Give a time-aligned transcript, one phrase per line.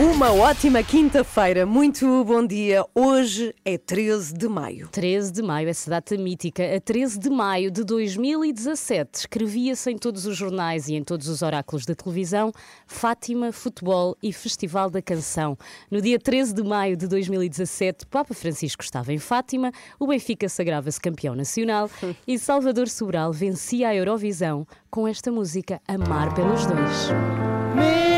[0.00, 2.82] Uma ótima quinta-feira, muito bom dia.
[2.94, 4.88] Hoje é 13 de maio.
[4.88, 10.24] 13 de maio, essa data mítica, a 13 de maio de 2017, escrevia-se em todos
[10.24, 12.50] os jornais e em todos os oráculos da televisão
[12.86, 15.54] Fátima, Futebol e Festival da Canção.
[15.90, 20.98] No dia 13 de maio de 2017, Papa Francisco estava em Fátima, o Benfica sagrava-se
[20.98, 21.90] campeão nacional
[22.26, 28.09] e Salvador Sobral vencia a Eurovisão com esta música Amar pelos Dois.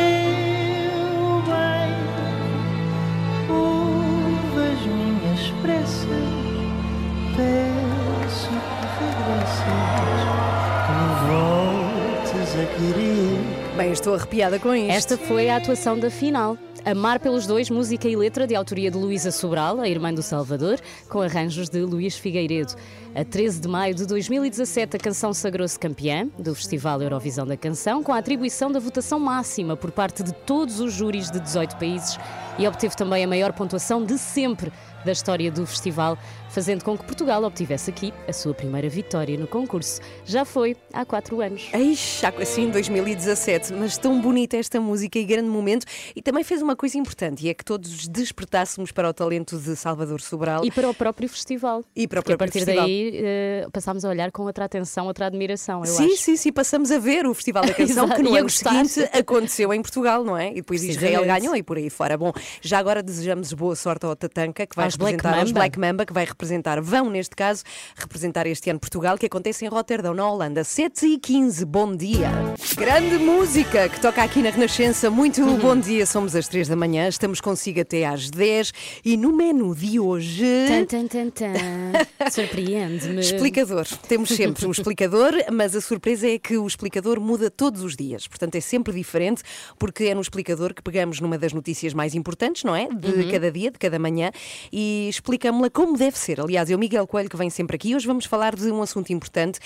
[13.77, 14.91] Bem, estou arrepiada com isto.
[14.91, 16.59] Esta foi a atuação da final.
[16.85, 20.79] Amar pelos dois, música e letra de autoria de Luísa Sobral, a irmã do Salvador,
[21.09, 22.75] com arranjos de Luís Figueiredo.
[23.15, 28.03] A 13 de maio de 2017, a canção sagrou-se campeã do Festival Eurovisão da Canção,
[28.03, 32.19] com a atribuição da votação máxima por parte de todos os júris de 18 países
[32.59, 34.71] e obteve também a maior pontuação de sempre
[35.05, 36.19] da história do festival,
[36.53, 40.01] fazendo com que Portugal obtivesse aqui a sua primeira vitória no concurso.
[40.25, 41.69] Já foi há quatro anos.
[41.73, 45.87] Eixa, assim, 2017, mas tão bonita esta música e grande momento.
[46.15, 49.75] E também fez uma coisa importante, e é que todos despertássemos para o talento de
[49.75, 50.65] Salvador Sobral.
[50.65, 51.83] E para o próprio festival.
[51.97, 52.85] E para o Porque próprio a partir festival.
[52.87, 56.17] daí eh, passámos a olhar com outra atenção, outra admiração, eu Sim, acho.
[56.19, 59.81] sim, sim, passamos a ver o Festival da Canção que no ano seguinte aconteceu em
[59.81, 60.51] Portugal, não é?
[60.51, 62.19] E depois Israel ganhou e por aí fora.
[62.19, 65.61] Bom, já agora desejamos boa sorte ao Tatanka, que vai Black representar aos Mamba.
[65.61, 66.42] Black Mamba, que vai representar,
[66.83, 67.63] vão neste caso,
[67.95, 70.65] representar este ano Portugal, que acontece em Roterdão, na Holanda.
[70.65, 72.31] 7 e 15, bom dia.
[72.77, 75.11] Grande música que toca aqui na Renascença.
[75.11, 75.59] Muito Uhum.
[75.59, 78.73] bom dia, somos às 3 da manhã, estamos consigo até às 10
[79.05, 80.45] e no menu de hoje.
[80.87, 81.53] Tan, tan, tan.
[82.31, 83.21] Surpreende-me.
[83.21, 83.87] Explicador.
[84.09, 88.27] Temos sempre um explicador, mas a surpresa é que o explicador muda todos os dias.
[88.27, 89.43] Portanto, é sempre diferente,
[89.79, 92.89] porque é no explicador que pegamos numa das notícias mais importantes, não é?
[92.89, 94.31] De cada dia, de cada manhã,
[94.73, 96.32] e explicamos-la como deve ser.
[96.41, 97.95] Aliás, é o Miguel Coelho que vem sempre aqui.
[97.95, 99.59] Hoje vamos falar de um assunto importante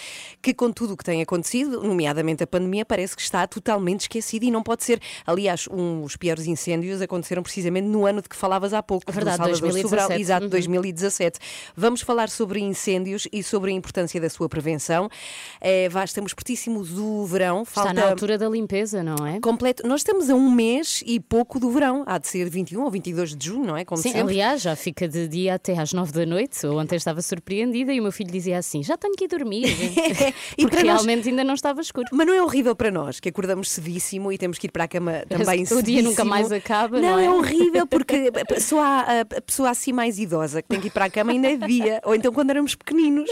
[0.42, 4.44] que, com tudo o que tem acontecido, nomeadamente a pandemia, parece que está totalmente esquecido
[4.44, 5.00] e não pode ser.
[5.26, 9.06] Aliás, um, os piores incêndios aconteceram precisamente no ano de que falavas há pouco.
[9.06, 9.88] do Verdade, Salvador 2017.
[10.02, 10.20] Sobral.
[10.20, 10.50] Exato, Uhum.
[10.50, 11.38] 2017.
[11.76, 15.08] Vamos falar sobre incêndios e sobre a importância da sua prevenção.
[15.60, 17.62] É, vá, estamos pertíssimo do verão.
[17.62, 19.40] Está Falta na altura da limpeza, não é?
[19.40, 19.86] completo.
[19.86, 22.04] Nós estamos a um mês e pouco do verão.
[22.06, 23.84] Há de ser 21 ou 22 de junho, não é?
[23.84, 24.20] Como Sim, sempre.
[24.32, 26.55] aliás, já fica de dia até às nove da noite.
[26.64, 29.66] Eu ontem estava surpreendida e o meu filho dizia assim: já tenho que ir dormir.
[30.56, 32.06] E Porque para nós- realmente ainda não estava escuro.
[32.12, 34.88] Mas não é horrível para nós, que acordamos cedíssimo e temos que ir para a
[34.88, 36.24] cama também O dia nunca cedíssimo.
[36.30, 37.30] mais acaba, Não, não é?
[37.30, 39.00] horrível, porque a pessoa,
[39.36, 42.00] a pessoa assim mais idosa que tem que ir para a cama ainda é dia.
[42.04, 43.30] Ou então quando éramos pequeninos.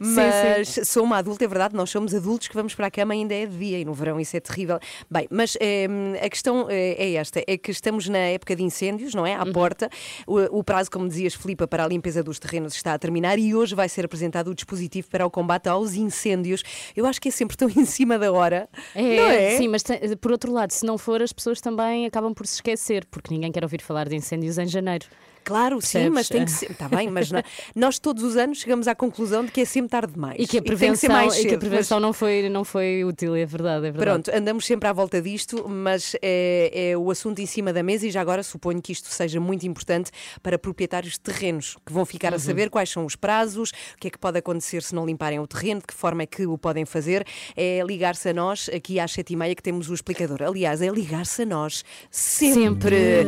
[0.00, 3.34] Mas sou uma adulta, é verdade, nós somos adultos que vamos para a cama ainda
[3.34, 4.78] é dia e no verão isso é terrível.
[5.10, 5.86] Bem, mas eh,
[6.22, 9.34] a questão eh, é esta: é que estamos na época de incêndios, não é?
[9.34, 9.88] À porta.
[10.26, 13.54] O, o prazo, como dizias, Filipa, para a limpeza dos terrenos está a terminar e
[13.54, 16.62] hoje vai ser apresentado o dispositivo para o combate aos incêndios.
[16.94, 18.68] Eu acho que é sempre tão em cima da hora.
[18.94, 19.56] É, não é?
[19.56, 19.84] sim, mas
[20.20, 23.52] por outro lado, se não for, as pessoas também acabam por se esquecer, porque ninguém
[23.52, 25.06] quer ouvir falar de incêndios em janeiro.
[25.46, 26.12] Claro, sim, Percebes?
[26.12, 26.70] mas tem que ser.
[26.72, 27.40] Está bem, mas não-
[27.74, 30.34] nós todos os anos chegamos à conclusão de que é sempre tarde demais.
[30.40, 33.04] E que a que prevenção, mais e que a cedo, prevenção não, foi, não foi
[33.04, 34.22] útil, é verdade, é verdade.
[34.24, 38.08] Pronto, andamos sempre à volta disto, mas é, é o assunto em cima da mesa
[38.08, 40.10] e já agora suponho que isto seja muito importante
[40.42, 42.36] para proprietários de terrenos, que vão ficar Uhum.
[42.36, 45.38] a saber quais são os prazos, o que é que pode acontecer se não limparem
[45.38, 47.24] o terreno, de que forma é que o podem fazer.
[47.56, 50.42] É ligar-se a nós aqui às sete e meia que temos o explicador.
[50.42, 53.24] Aliás, é ligar-se a nós sempre.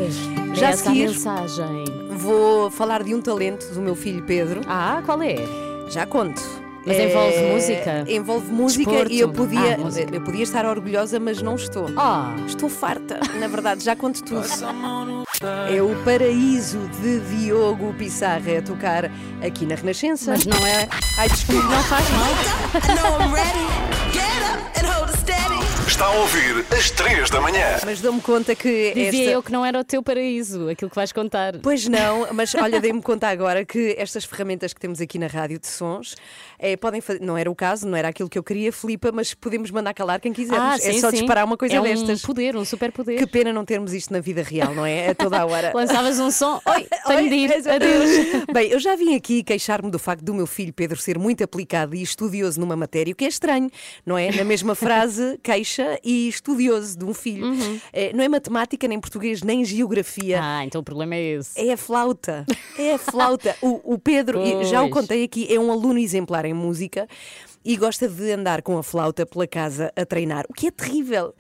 [0.55, 2.08] Já Já a essa a seguir mensagem.
[2.11, 4.61] Vou falar de um talento do meu filho Pedro.
[4.67, 5.37] Ah, qual é?
[5.91, 6.43] Já conto.
[6.87, 8.05] Mas É, envolve música?
[8.09, 9.13] Envolve música Desporto?
[9.13, 10.15] e eu podia, Ah, música.
[10.15, 11.87] eu podia estar orgulhosa, mas não estou.
[11.97, 14.47] Ah, Estou farta, na verdade, já conto tudo.
[15.71, 19.11] É o paraíso de Diogo Pissarra a tocar
[19.47, 20.31] aqui na Renascença.
[20.31, 20.89] mas não é.
[21.19, 22.29] Ai, desculpe, não faz mal.
[25.99, 27.77] Está a ouvir às 3 da manhã.
[27.85, 29.33] Mas dou-me conta que Dizia esta...
[29.33, 31.59] eu que não era o teu paraíso, aquilo que vais contar.
[31.61, 35.59] Pois não, mas olha, dei-me conta agora que estas ferramentas que temos aqui na rádio
[35.59, 36.15] de sons
[36.59, 37.21] eh, podem fazer.
[37.21, 40.21] Não era o caso, não era aquilo que eu queria, Filipa, mas podemos mandar calar
[40.21, 40.85] quem quisermos.
[40.85, 41.19] é sim, só sim.
[41.19, 42.23] disparar uma coisa é destas.
[42.25, 43.17] Um poder, um super poder.
[43.17, 45.11] Que pena não termos isto na vida real, não é?
[45.11, 45.73] A toda a hora.
[45.75, 46.61] Lançavas um som.
[46.67, 47.53] Oi, tenho de ir.
[47.69, 48.11] Adeus.
[48.53, 51.95] Bem, eu já vim aqui queixar-me do facto do meu filho Pedro ser muito aplicado
[51.95, 53.71] e estudioso numa matéria, o que é estranho,
[54.05, 54.31] não é?
[54.33, 57.47] Na mesma frase, queixa e estudioso de um filho.
[57.47, 57.81] Uhum.
[57.93, 60.41] Eh, não é matemática, nem português, nem geografia.
[60.43, 61.61] Ah, então o problema é esse.
[61.61, 62.45] É a flauta,
[62.79, 63.57] é a flauta.
[63.61, 65.03] O, o Pedro, e já o Pois.
[65.03, 67.09] contei aqui, é um aluno exemplar em música
[67.69, 71.35] e gosta de andar com a flauta pela casa a treinar, o que é terrível.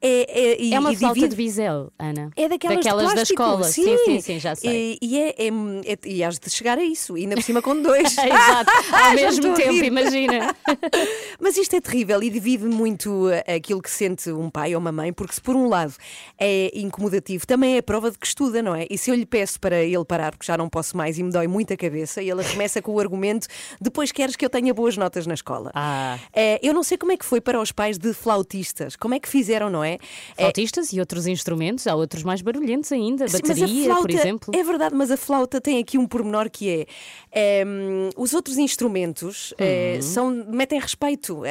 [0.00, 2.30] É, é, e- É uma e flauta divide- de bisel, Ana.
[2.36, 3.64] é daquelas, de da escola.
[3.64, 4.98] Sim, sim, sim, já sei.
[5.00, 5.48] E, e é, é,
[5.92, 8.12] é- e has de chegar a isso, ainda por cima com dois.
[8.18, 10.54] Exato, ao mesmo tempo, imagina.
[11.40, 14.92] Mas isto é terrível e divide muito eh, aquilo que sente um pai ou uma
[14.92, 15.94] mãe, porque se por um lado
[16.38, 18.86] é incomodativo, também é prova de que estuda, não é?
[18.90, 21.30] E se eu lhe peço para ele parar, porque já não posso mais e me
[21.30, 23.46] dói muito a cabeça, e ele começa com o argumento:
[23.80, 25.70] depois queres que eu tenha boas notas na escola.
[25.74, 26.18] Ah.
[26.32, 29.18] Eh, eu não sei como é que foi para os pais de flautistas, como é
[29.20, 29.94] que fizeram, não é?
[29.94, 29.98] Eh,
[30.44, 33.26] Flautistas e outros instrumentos, há outros mais barulhentos ainda.
[33.28, 34.54] Sim, Bateria, flauta, por exemplo.
[34.54, 36.86] É verdade, mas a flauta tem aqui um pormenor que é.
[37.32, 40.02] ehm, os outros instrumentos Uhum.
[40.02, 41.42] são, metem respeito.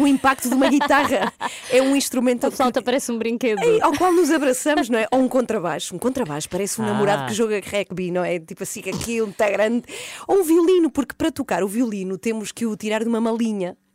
[0.00, 1.32] O impacto de uma guitarra
[1.70, 3.60] é um instrumento A flauta parece um brinquedo.
[3.80, 5.06] Ao qual nos abraçamos, não é?
[5.10, 5.94] Ou um contrabaixo.
[5.94, 6.88] Um contrabaixo parece um Ah.
[6.88, 8.38] namorado que joga rugby, não é?
[8.38, 9.84] Tipo assim, aquilo está grande.
[10.28, 13.43] Ou um violino, porque para tocar o violino temos que o tirar de uma malinha.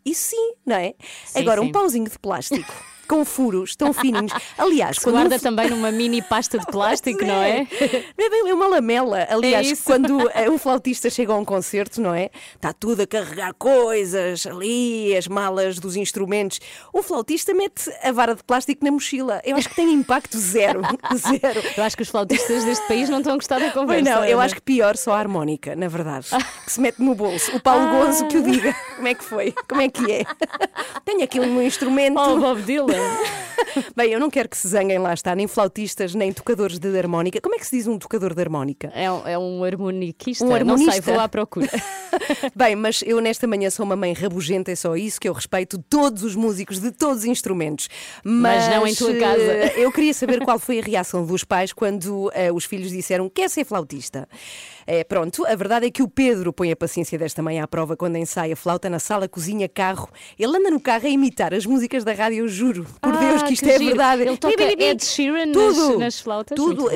[0.05, 0.93] Isso sim, não é?
[1.25, 1.71] Sim, Agora, um sim.
[1.71, 2.73] pauzinho de plástico.
[3.09, 4.31] Com furos tão fininhos.
[4.57, 7.67] Aliás, Se quando um guarda f- também numa mini pasta de plástico, não é?
[8.17, 9.25] Não é bem é uma lamela.
[9.29, 9.83] Aliás, isso.
[9.83, 12.29] quando eh, um flautista chega a um concerto, não é?
[12.55, 16.59] Está tudo a carregar coisas ali, as malas dos instrumentos.
[16.93, 19.41] O flautista mete a vara de plástico na mochila.
[19.43, 20.81] Eu acho que tem impacto zero.
[21.17, 21.61] zero.
[21.75, 24.03] Eu acho que os flautistas deste país não estão a gostar da Pois conversa.
[24.03, 26.27] não, eu acho que pior só a harmónica, na verdade.
[26.63, 27.55] Que se mete no bolso.
[27.55, 28.05] O Paulo Ah.
[28.05, 28.75] Gonzo que o diga.
[28.95, 29.53] Como é que foi?
[29.67, 30.23] Como é que é?
[31.03, 32.19] Tenho aqui um instrumento.
[32.19, 32.98] Oh, Bob Dylan.
[33.95, 37.39] Bem, eu não quero que se zanguem lá está, nem flautistas, nem tocadores de harmónica.
[37.41, 38.91] Como é que se diz um tocador de harmónica?
[38.95, 40.43] É um, é um harmoniquista.
[40.43, 41.01] Um Não sei, harmonista.
[41.11, 41.69] vou à procura.
[42.55, 45.77] Bem, mas eu nesta manhã sou uma mãe rabugenta, é só isso que eu respeito
[45.89, 47.87] todos os músicos de todos os instrumentos.
[48.23, 49.41] Mas, Mas não em tua casa.
[49.41, 53.29] eh, Eu queria saber qual foi a reação dos pais quando eh, os filhos disseram
[53.29, 54.27] quer ser flautista.
[54.91, 57.95] Eh, pronto, a verdade é que o Pedro põe a paciência desta mãe à prova
[57.95, 60.09] quando ensaia flauta na sala, cozinha, carro.
[60.37, 62.87] Ele anda no carro a imitar as músicas da rádio, eu juro.
[62.99, 63.85] Por Ah, Deus que isto que é giro.
[63.89, 64.23] verdade.
[64.23, 64.63] Ele toca.
[64.63, 66.55] Ed Sheeran nas- tudo, nas flautas?
[66.55, 66.93] Tudo, a-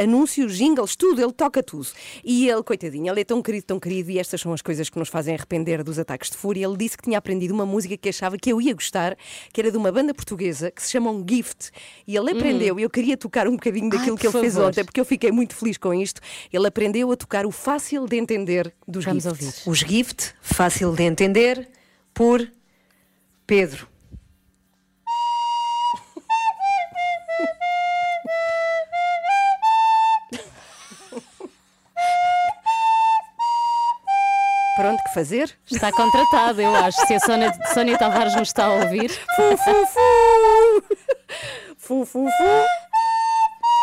[0.00, 1.86] a- anúncios, jingles, tudo, ele toca tudo.
[2.24, 4.98] E ele, coitadinho, ele é tão querido, tão querido, e estas são as coisas que
[4.98, 6.66] nos fazem arrepender dos ataques de fúria.
[6.66, 9.16] Ele disse que tinha aprendido uma música que achava que eu ia gostar,
[9.52, 11.70] que era de uma banda portuguesa que se chama um Gift.
[12.08, 14.14] E ele aprendeu, e eu queria tocar um bocadinho daquilo Hum.
[14.16, 14.68] Ai, que ele por fez favor.
[14.68, 16.20] ontem, porque eu fiquei muito feliz com isto.
[16.52, 19.42] Ele aprendeu a tocar o fácil de entender dos Vamos Gift.
[19.42, 19.54] ouvir.
[19.66, 21.68] Os Gift, fácil de entender,
[22.14, 22.48] por
[23.46, 23.88] Pedro.
[34.76, 35.56] Pronto, que fazer?
[35.70, 36.98] Está contratado, eu acho.
[37.06, 39.10] Se a Sónia, Sónia Tavares nos está a ouvir.
[39.10, 40.96] Fu, fu, fu.
[41.78, 42.85] Fu, fu, fu.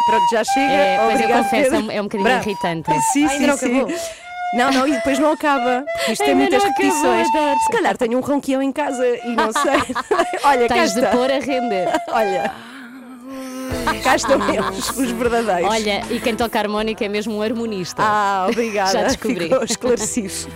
[0.06, 0.72] Pronto, já chega.
[0.74, 2.50] É, pois eu confesso, é um- é bocadinho Bravo.
[2.50, 3.02] irritante.
[3.14, 3.80] Sim, Ai, sim, não sim.
[3.80, 3.98] acabou.
[4.56, 5.84] Não, não, e depois não acaba.
[6.08, 7.28] Isto tem muitas acabou, repetições.
[7.28, 9.96] Se calhar tenho um ronquião em casa e não sei.
[10.44, 11.12] Olha, cá Tens de está.
[11.12, 11.88] pôr a render.
[12.12, 12.52] Olha.
[14.04, 15.72] Cá estão eles, os verdadeiros.
[15.72, 18.04] Olha, e quem toca harmónica é mesmo um harmonista.
[18.06, 18.92] Ah, obrigada.
[18.92, 19.46] Já descobri.
[19.50, 20.52] Ficou esclarecido.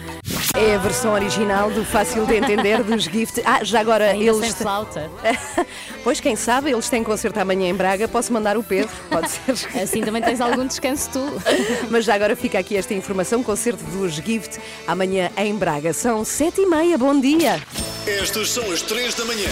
[0.59, 3.41] É a versão original do fácil de entender dos Gift.
[3.45, 4.39] Ah, já agora Ainda eles.
[4.39, 5.09] sem flauta.
[6.03, 8.07] Pois quem sabe, eles têm concerto amanhã em Braga.
[8.07, 9.51] Posso mandar o Pedro, pode ser.
[9.83, 11.19] Assim também tens algum descanso tu.
[11.91, 15.91] Mas já agora fica aqui esta informação: concerto dos Gift amanhã em Braga.
[15.91, 16.97] São sete e meia.
[16.97, 17.61] Bom dia.
[18.07, 19.49] Estas são as 3 da manhã.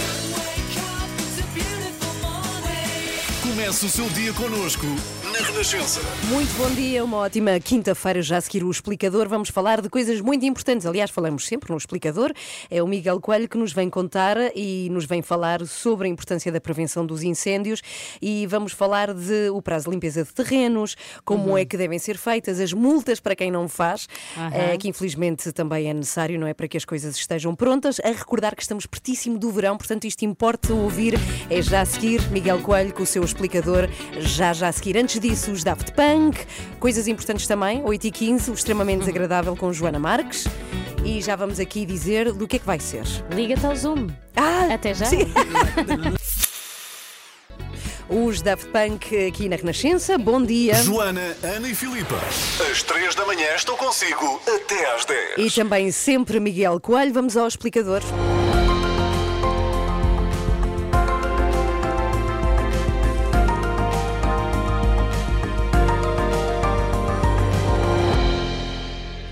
[3.41, 4.85] Comece o seu dia connosco
[5.35, 5.99] na Renascença.
[6.29, 8.21] Muito bom dia, uma ótima quinta-feira.
[8.21, 10.85] Já a seguir o explicador, vamos falar de coisas muito importantes.
[10.85, 12.31] Aliás, falamos sempre no explicador.
[12.69, 16.51] É o Miguel Coelho que nos vem contar e nos vem falar sobre a importância
[16.51, 17.81] da prevenção dos incêndios
[18.21, 22.17] e vamos falar de o prazo de limpeza de terrenos, como é que devem ser
[22.17, 24.07] feitas, as multas para quem não faz,
[24.53, 26.53] eh, que infelizmente também é necessário, não é?
[26.53, 27.99] Para que as coisas estejam prontas.
[28.03, 31.15] A recordar que estamos pertíssimo do verão, portanto, isto importa ouvir.
[31.49, 33.89] É já a seguir Miguel Coelho com o seu explicador,
[34.19, 34.97] já já a seguir.
[34.97, 36.45] Antes disso, os Daft Punk,
[36.79, 40.45] coisas importantes também, 8 e 15 o extremamente desagradável com Joana Marques.
[41.03, 43.03] E já vamos aqui dizer do que é que vai ser.
[43.31, 44.07] Liga-te ao Zoom.
[44.35, 45.05] Ah, Até já.
[45.05, 45.31] sim.
[48.07, 50.15] Os Daft Punk aqui na Renascença.
[50.17, 50.75] Bom dia.
[50.75, 52.19] Joana, Ana e Filipa.
[52.71, 55.37] Às 3 da manhã estou consigo até às 10.
[55.37, 57.13] E também sempre Miguel Coelho.
[57.13, 58.01] Vamos ao explicador.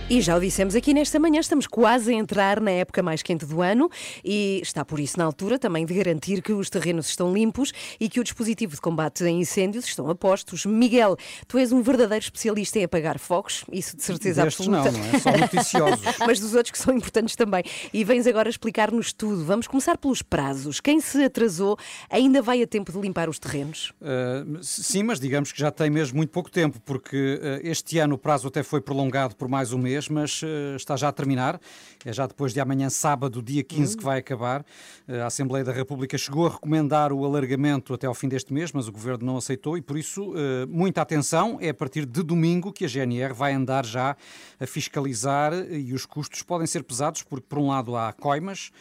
[0.10, 3.46] E já o dissemos aqui nesta manhã, estamos quase a entrar na época mais quente
[3.46, 3.90] do ano
[4.24, 8.10] e está por isso na altura também de garantir que os terrenos estão limpos e
[8.10, 10.66] que o dispositivo de combate a incêndios estão a postos.
[10.66, 11.16] Miguel,
[11.48, 15.08] tu és um verdadeiro especialista em apagar fogos, isso de certeza Destes não, absoluta.
[15.08, 15.20] não é?
[15.20, 16.06] Só noticiosos.
[16.28, 17.64] Mas dos outros que são importantes também.
[17.94, 19.46] E vens agora explicar-nos tudo.
[19.46, 20.82] Vamos começar pelos prazos.
[20.82, 21.78] Quem se atrasou
[22.10, 23.94] ainda vai a tempo de limpar os terrenos?
[24.02, 28.16] Uh, sim, mas digamos que já tem mesmo muito pouco tempo, porque uh, este ano
[28.16, 31.60] o prazo até foi prolongado por mais um mês, mas uh, está já a terminar.
[32.06, 34.62] É já depois de amanhã, sábado, dia 15, que vai acabar.
[35.08, 38.72] Uh, a Assembleia da República chegou a recomendar o alargamento até ao fim deste mês,
[38.72, 41.58] mas o Governo não aceitou e, por isso, uh, muita atenção.
[41.62, 44.16] É a partir de domingo que a GNR vai andar já
[44.60, 48.72] a fiscalizar e os custos podem ser pesados, porque, por um lado, há coimas.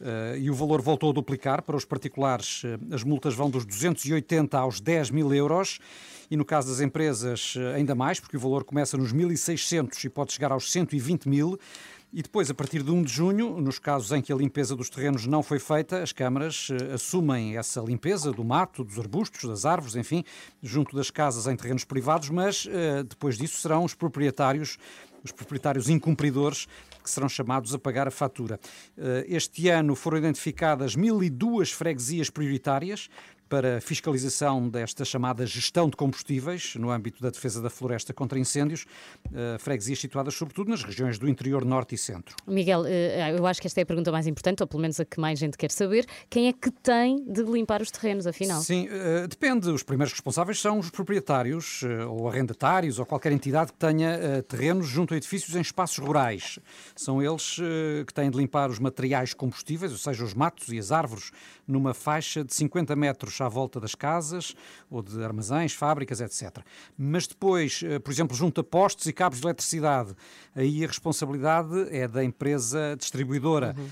[0.00, 1.60] Uh, e o valor voltou a duplicar.
[1.62, 5.78] Para os particulares, uh, as multas vão dos 280 aos 10 mil euros
[6.30, 10.08] e no caso das empresas, uh, ainda mais, porque o valor começa nos 1.600 e
[10.08, 11.58] pode chegar aos 120 mil.
[12.12, 14.90] E depois, a partir de 1 de junho, nos casos em que a limpeza dos
[14.90, 19.94] terrenos não foi feita, as câmaras assumem essa limpeza do mato, dos arbustos, das árvores,
[19.94, 20.24] enfim,
[20.60, 22.66] junto das casas em terrenos privados, mas
[23.08, 24.76] depois disso serão os proprietários
[25.22, 26.66] os proprietários incumpridores
[27.02, 28.58] que serão chamados a pagar a fatura.
[29.26, 33.08] Este ano foram identificadas 1.002 freguesias prioritárias
[33.50, 38.38] para a fiscalização desta chamada gestão de combustíveis no âmbito da defesa da floresta contra
[38.38, 38.86] incêndios,
[39.26, 42.36] uh, freguesias situadas sobretudo nas regiões do interior, norte e centro.
[42.46, 45.04] Miguel, eh, eu acho que esta é a pergunta mais importante, ou pelo menos a
[45.04, 46.06] que mais gente quer saber.
[46.30, 48.60] Quem é que tem de limpar os terrenos, afinal?
[48.60, 49.68] Sim, uh, depende.
[49.68, 55.12] Os primeiros responsáveis são os proprietários ou arrendatários ou qualquer entidade que tenha terrenos junto
[55.12, 56.60] a edifícios em espaços rurais.
[56.94, 57.56] São eles
[58.06, 61.32] que têm de limpar os materiais combustíveis, ou seja, os matos e as árvores,
[61.66, 64.54] numa faixa de 50 metros à volta das casas
[64.90, 66.58] ou de armazéns, fábricas, etc.
[66.96, 70.14] Mas depois, por exemplo, junto a postes e cabos de eletricidade,
[70.54, 73.74] aí a responsabilidade é da empresa distribuidora.
[73.78, 73.88] Uhum.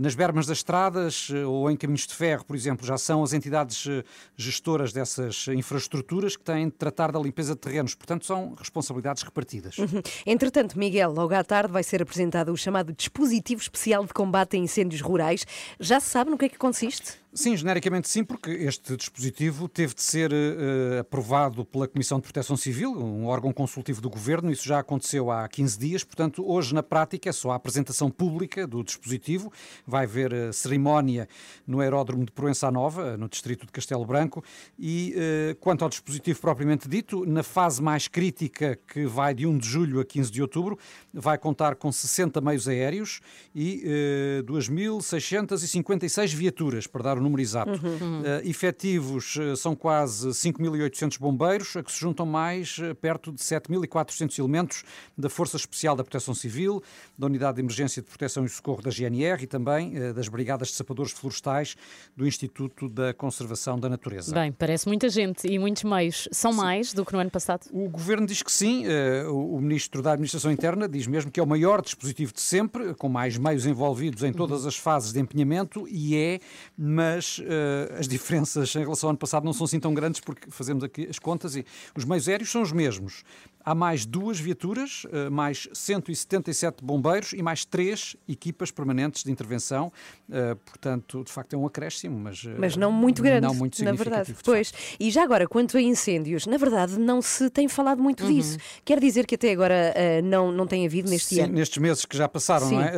[0.00, 3.86] Nas bermas das estradas ou em caminhos de ferro, por exemplo, já são as entidades
[4.36, 7.94] gestoras dessas infraestruturas que têm de tratar da limpeza de terrenos.
[7.94, 9.78] Portanto, são responsabilidades repartidas.
[9.78, 10.02] Uhum.
[10.26, 14.58] Entretanto, Miguel, logo à tarde vai ser apresentado o chamado Dispositivo Especial de Combate a
[14.58, 15.46] Incêndios Rurais.
[15.78, 17.18] Já se sabe no que é que consiste?
[17.34, 22.56] Sim, genericamente sim, porque este dispositivo teve de ser uh, aprovado pela Comissão de Proteção
[22.56, 26.82] Civil, um órgão consultivo do Governo, isso já aconteceu há 15 dias, portanto, hoje na
[26.82, 29.52] prática é só a apresentação pública do dispositivo,
[29.86, 31.28] vai haver uh, cerimónia
[31.66, 34.42] no aeródromo de Proença Nova, no distrito de Castelo Branco,
[34.78, 39.58] e uh, quanto ao dispositivo propriamente dito, na fase mais crítica, que vai de 1
[39.58, 40.78] de julho a 15 de outubro,
[41.12, 43.20] vai contar com 60 meios aéreos
[43.54, 43.84] e
[44.46, 47.70] 2.656 viaturas, para dar o número exato.
[47.70, 48.20] Uhum.
[48.20, 53.40] Uh, efetivos uh, são quase 5.800 bombeiros, a que se juntam mais uh, perto de
[53.40, 54.84] 7.400 elementos
[55.16, 56.82] da Força Especial da Proteção Civil,
[57.16, 60.74] da Unidade de Emergência de Proteção e Socorro da GNR e também das Brigadas de
[60.74, 61.76] Sapadores Florestais
[62.16, 64.34] do Instituto da Conservação da Natureza.
[64.34, 66.28] Bem, parece muita gente e muitos meios.
[66.30, 66.58] São sim.
[66.58, 67.66] mais do que no ano passado?
[67.72, 68.84] O Governo diz que sim.
[69.28, 73.08] O, Ministro da Administração Interna diz mesmo que é o maior dispositivo de sempre, com
[73.08, 76.38] mais meios envolvidos em todas as fases de empenhamento e é,
[76.76, 80.50] mas uh, as diferenças em relação ao ano passado não são assim tão grandes porque
[80.50, 81.64] fazemos aqui as contas e
[81.96, 83.24] os meios aéreos são os mesmos.
[83.68, 89.92] Há mais duas viaturas, uh, mais 177 bombeiros e mais três equipas permanentes de intervenção.
[90.26, 93.92] Uh, portanto, de facto, é um acréscimo, mas, mas não muito grande, não muito na
[93.92, 94.34] verdade.
[94.42, 94.72] Pois.
[94.98, 98.32] E já agora, quanto a incêndios, na verdade, não se tem falado muito uhum.
[98.32, 98.56] disso.
[98.86, 99.92] Quer dizer que até agora
[100.24, 101.52] não, não tem havido neste Sim, ano?
[101.52, 102.76] nestes meses que já passaram, Sim.
[102.76, 102.92] não é?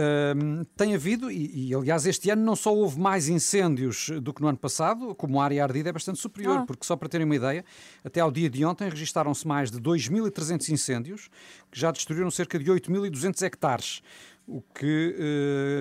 [0.76, 4.46] tem havido, e, e aliás, este ano não só houve mais incêndios do que no
[4.46, 6.64] ano passado, como a área ardida é bastante superior, Ah.
[6.64, 7.64] porque só para terem uma ideia,
[8.04, 11.28] até ao dia de ontem registaram-se mais de 2.300 incêndios,
[11.70, 14.02] que já destruíram cerca de 8.200 hectares.
[14.52, 15.14] O que,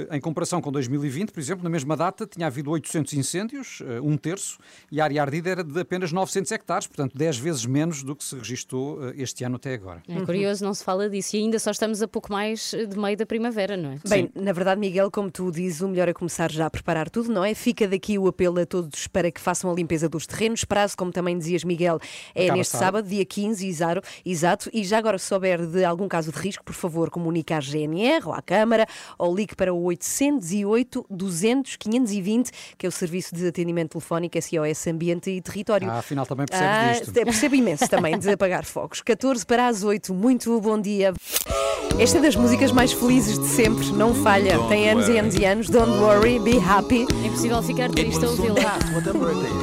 [0.10, 4.00] eh, em comparação com 2020, por exemplo, na mesma data, tinha havido 800 incêndios, eh,
[4.00, 4.60] um terço,
[4.92, 8.24] e a área ardida era de apenas 900 hectares, portanto 10 vezes menos do que
[8.24, 10.04] se registou eh, este ano até agora.
[10.08, 11.36] É curioso, não se fala disso.
[11.36, 14.00] E ainda só estamos a pouco mais de meio da primavera, não é?
[14.08, 17.32] Bem, na verdade, Miguel, como tu dizes, o melhor é começar já a preparar tudo,
[17.32, 17.56] não é?
[17.56, 20.64] Fica daqui o apelo a todos para que façam a limpeza dos terrenos.
[20.64, 22.00] Prazo, como também dizias, Miguel,
[22.36, 22.86] é Acaba neste sábado.
[22.86, 24.70] sábado, dia 15, exato, exato.
[24.72, 28.28] E já agora, se souber de algum caso de risco, por favor, comunique à GNR
[28.28, 28.86] ou à Câmara Câmara
[29.18, 34.88] ou ligue para o 808 200 520, que é o Serviço de Atendimento Telefónico SOS
[34.88, 35.90] Ambiente e Território.
[35.90, 37.14] Ah, afinal também percebes Ah, disto.
[37.14, 39.02] percebo imenso também de apagar fogos.
[39.02, 41.14] 14 para as 8, muito bom dia.
[41.98, 44.58] Esta é das músicas mais felizes de sempre, não falha.
[44.68, 45.70] Tem anos e anos e anos.
[45.70, 47.06] Don't worry, be happy.
[47.24, 48.78] É impossível ficar triste a ouvi-la.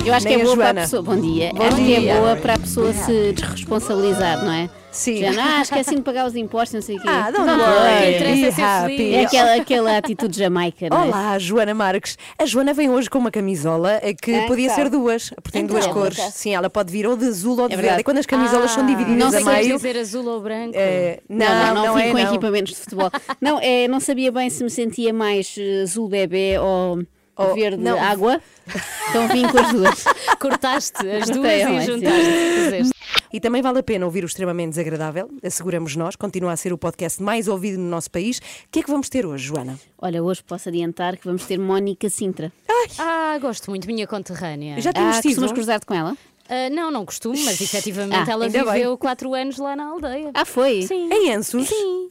[0.05, 1.03] Eu acho que é boa para a pessoa.
[1.03, 1.53] Bom dia.
[1.55, 2.12] Bom acho que dia.
[2.12, 4.71] é boa para a pessoa se desresponsabilizar, não é?
[4.97, 5.19] Sim.
[5.33, 7.07] Já, ah, esqueci de pagar os impostos, não sei o quê.
[7.09, 9.15] Ah, don't Não, worry, be é happy.
[9.15, 11.07] É aquela, aquela atitude jamaica, não é?
[11.07, 12.17] Olá, Joana Marques.
[12.38, 14.75] A Joana vem hoje com uma camisola eh, que Ah, podia tá.
[14.75, 16.19] ser duas, porque tem Então, duas é cores.
[16.33, 18.00] Sim, ela pode vir ou de azul ou de É verde.
[18.00, 19.76] E quando as camisolas são divididas não a sei meio.
[19.76, 20.73] dizer azul ou branco?
[20.75, 22.35] eh, Não, não, não, não fico é, com não.
[22.35, 23.11] equipamentos de futebol.
[23.41, 27.03] Não, é, não sabia bem se me sentia mais azul bebê ou
[27.37, 28.00] Oh, verde não.
[28.02, 28.40] água.
[29.11, 30.05] Então vim com as duas.
[30.40, 32.97] Cortaste as duas Cortei, e juntaste.
[33.33, 36.78] E também vale a pena ouvir o extremamente desagradável, asseguramos nós, continua a ser o
[36.78, 38.38] podcast mais ouvido no nosso país.
[38.38, 39.78] O que é que vamos ter hoje, Joana?
[39.99, 42.50] Olha, hoje posso adiantar que vamos ter Mónica Sintra.
[42.99, 44.81] Ah, gosto muito, minha conterrânea.
[44.81, 45.31] Já tínhamos Ah, tido.
[45.31, 46.16] costumas cruzar-te com ela?
[46.49, 48.73] Ah, não, não costumo, mas efetivamente Ah, ela ainda bem.
[48.75, 50.31] viveu quatro anos lá na aldeia.
[50.33, 50.83] Ah, foi?
[50.83, 51.11] Sim.
[51.12, 51.69] Em Ansos?
[51.69, 52.07] Sim.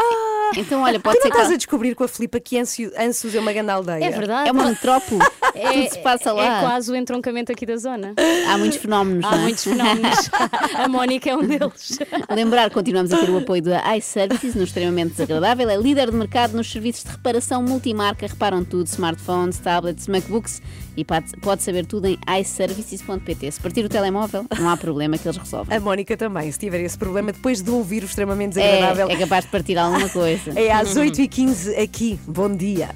[0.56, 2.58] Então, olha, Tu pode não ser que estás ela- a descobrir com a Filipa que
[2.58, 4.06] Anso- Ansos é uma grande aldeia?
[4.06, 4.50] É verdade.
[4.50, 5.22] é uma metrópole.
[5.58, 6.58] É, Tudo se passa lá.
[6.58, 8.14] é quase o entroncamento aqui da zona.
[8.52, 9.24] Há muitos fenómenos.
[9.24, 9.42] Há não é?
[9.44, 10.30] muitos fenómenos.
[10.76, 11.98] A Mónica é um deles.
[12.30, 15.70] Lembrar que continuamos a ter o apoio da iServices no extremamente desagradável.
[15.70, 18.28] É líder de mercado nos serviços de reparação multimarca.
[18.28, 20.62] Reparam tudo: smartphones, tablets, MacBooks.
[20.98, 23.52] E pode, pode saber tudo em iServices.pt.
[23.52, 25.76] Se partir o telemóvel, não há problema que eles resolvem.
[25.76, 29.10] A Mónica também, se tiver esse problema, depois de ouvir o extremamente desagradável.
[29.10, 30.54] É, é capaz de partir alguma coisa.
[30.66, 32.20] É às 8h15 aqui.
[32.28, 32.90] Bom dia.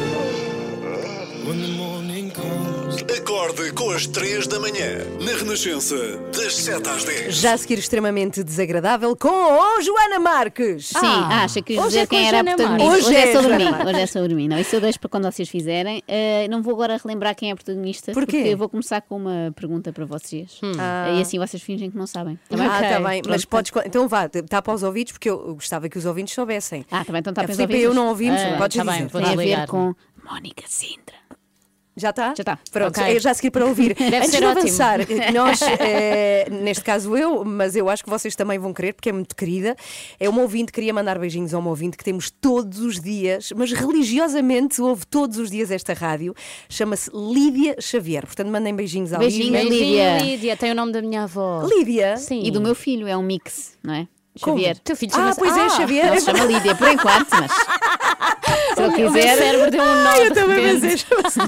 [3.23, 5.95] Acorde com as 3 da manhã, na Renascença,
[6.33, 7.35] das 7 às 10.
[7.35, 10.87] Já a seguir extremamente desagradável com a Joana Marques.
[10.87, 12.91] Sim, ah, achei que querias hoje dizer é com quem era a Joana protagonista.
[12.93, 13.65] Hoje, Hoje é é sobre mim.
[13.87, 14.47] Hoje é sobre mim.
[14.47, 16.01] Não, isso eu deixo para quando vocês fizerem.
[16.07, 18.13] Eh, não vou agora relembrar quem é a protagonista.
[18.13, 18.37] Porquê?
[18.37, 20.61] Porque eu vou começar com uma pergunta para vocês.
[20.79, 21.11] Ah.
[21.17, 22.39] E assim vocês fingem que não sabem.
[22.47, 22.67] Tá bem?
[22.67, 23.71] Ah, está bem, mas podes.
[23.85, 26.85] Então vá, tapa aos ouvidos, porque eu gostava que os ouvintes soubessem.
[26.89, 27.63] Ah, também então está a a pensar.
[27.67, 28.97] Filipe e eu não ouvimos, Ah, podes tá dizer.
[28.97, 31.18] bem, vou Tem a ver com Mónica Sintra.
[31.99, 32.27] Já está?
[32.29, 32.59] Já está.
[32.71, 33.15] Pronto, Ok.
[33.15, 33.93] é já a seguir para ouvir.
[33.99, 34.59] Deve Antes ser de ótimo.
[34.61, 34.99] avançar,
[35.33, 39.11] nós, eh, neste caso eu, mas eu acho que vocês também vão querer, porque é
[39.11, 39.75] muito querida.
[40.19, 43.71] É uma ouvinte, queria mandar beijinhos a uma ouvinte que temos todos os dias, mas
[43.71, 46.33] religiosamente ouve todos os dias esta rádio.
[46.69, 48.25] Chama-se Lídia Xavier.
[48.25, 49.17] Portanto, mandem beijinhos à.
[49.19, 49.51] Lídia.
[49.51, 50.17] Beijinho, Lídia.
[50.19, 50.57] Lídia.
[50.57, 51.63] Tem o nome da minha avó.
[51.67, 52.15] Lídia?
[52.17, 52.41] Sim.
[52.43, 54.07] E do meu filho, é um mix, não é?
[54.41, 54.55] Como?
[54.57, 54.77] Xavier.
[54.79, 56.05] Teu filho Ah, chama-se- pois é, Ah, Xavier.
[56.11, 57.51] Não se chama Lídia, por enquanto, mas.
[58.79, 59.37] Se O meu quiser.
[59.37, 60.95] cérebro deu um nó eu também pensei.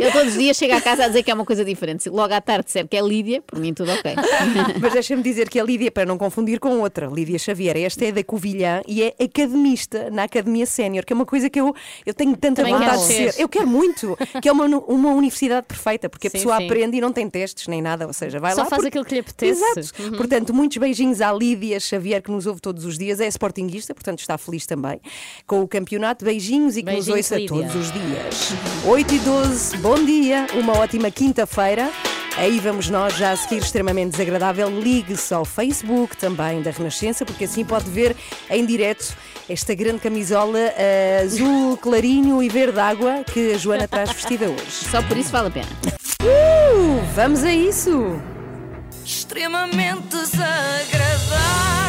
[0.00, 2.08] Eu todos os dias chego à casa a dizer que é uma coisa diferente.
[2.08, 4.14] Logo à tarde disser que é Lídia, por mim tudo ok.
[4.80, 8.12] Mas deixa-me dizer que a Lídia, para não confundir com outra, Lídia Xavier, esta é
[8.12, 11.74] da Covilhã e é academista na Academia Sénior, que é uma coisa que eu,
[12.06, 13.34] eu tenho tanta Também vontade de ser.
[13.40, 16.64] Eu quero muito, que é uma, uma universidade perfeita, porque a Sim, pessoa sim.
[16.66, 18.68] aprende e não tem testes nem nada, ou seja, vai Só lá.
[18.68, 19.62] faz porque- aquilo que lhe apetece.
[19.78, 20.02] Exato.
[20.02, 20.16] Uhum.
[20.16, 24.20] Portanto, muitos beijinhos à Lídia Xavier, que nos ouve todos os dias, é sportinguista, portanto
[24.20, 25.00] está feliz também
[25.46, 26.24] com o campeonato.
[26.32, 27.48] Beijinhos e que nos Beijinhos, ouça Lídia.
[27.48, 28.52] todos os dias.
[28.86, 31.90] 8 e 12, bom dia, uma ótima quinta-feira.
[32.38, 34.70] Aí vamos nós, já a seguir, extremamente desagradável.
[34.70, 38.16] Ligue-se ao Facebook também da Renascença, porque assim pode ver
[38.48, 39.14] em direto
[39.46, 44.88] esta grande camisola eh, azul, clarinho e verde água que a Joana traz vestida hoje.
[44.90, 45.68] Só por isso vale a pena.
[46.22, 48.18] Uh, vamos a isso!
[49.04, 51.81] extremamente desagradável.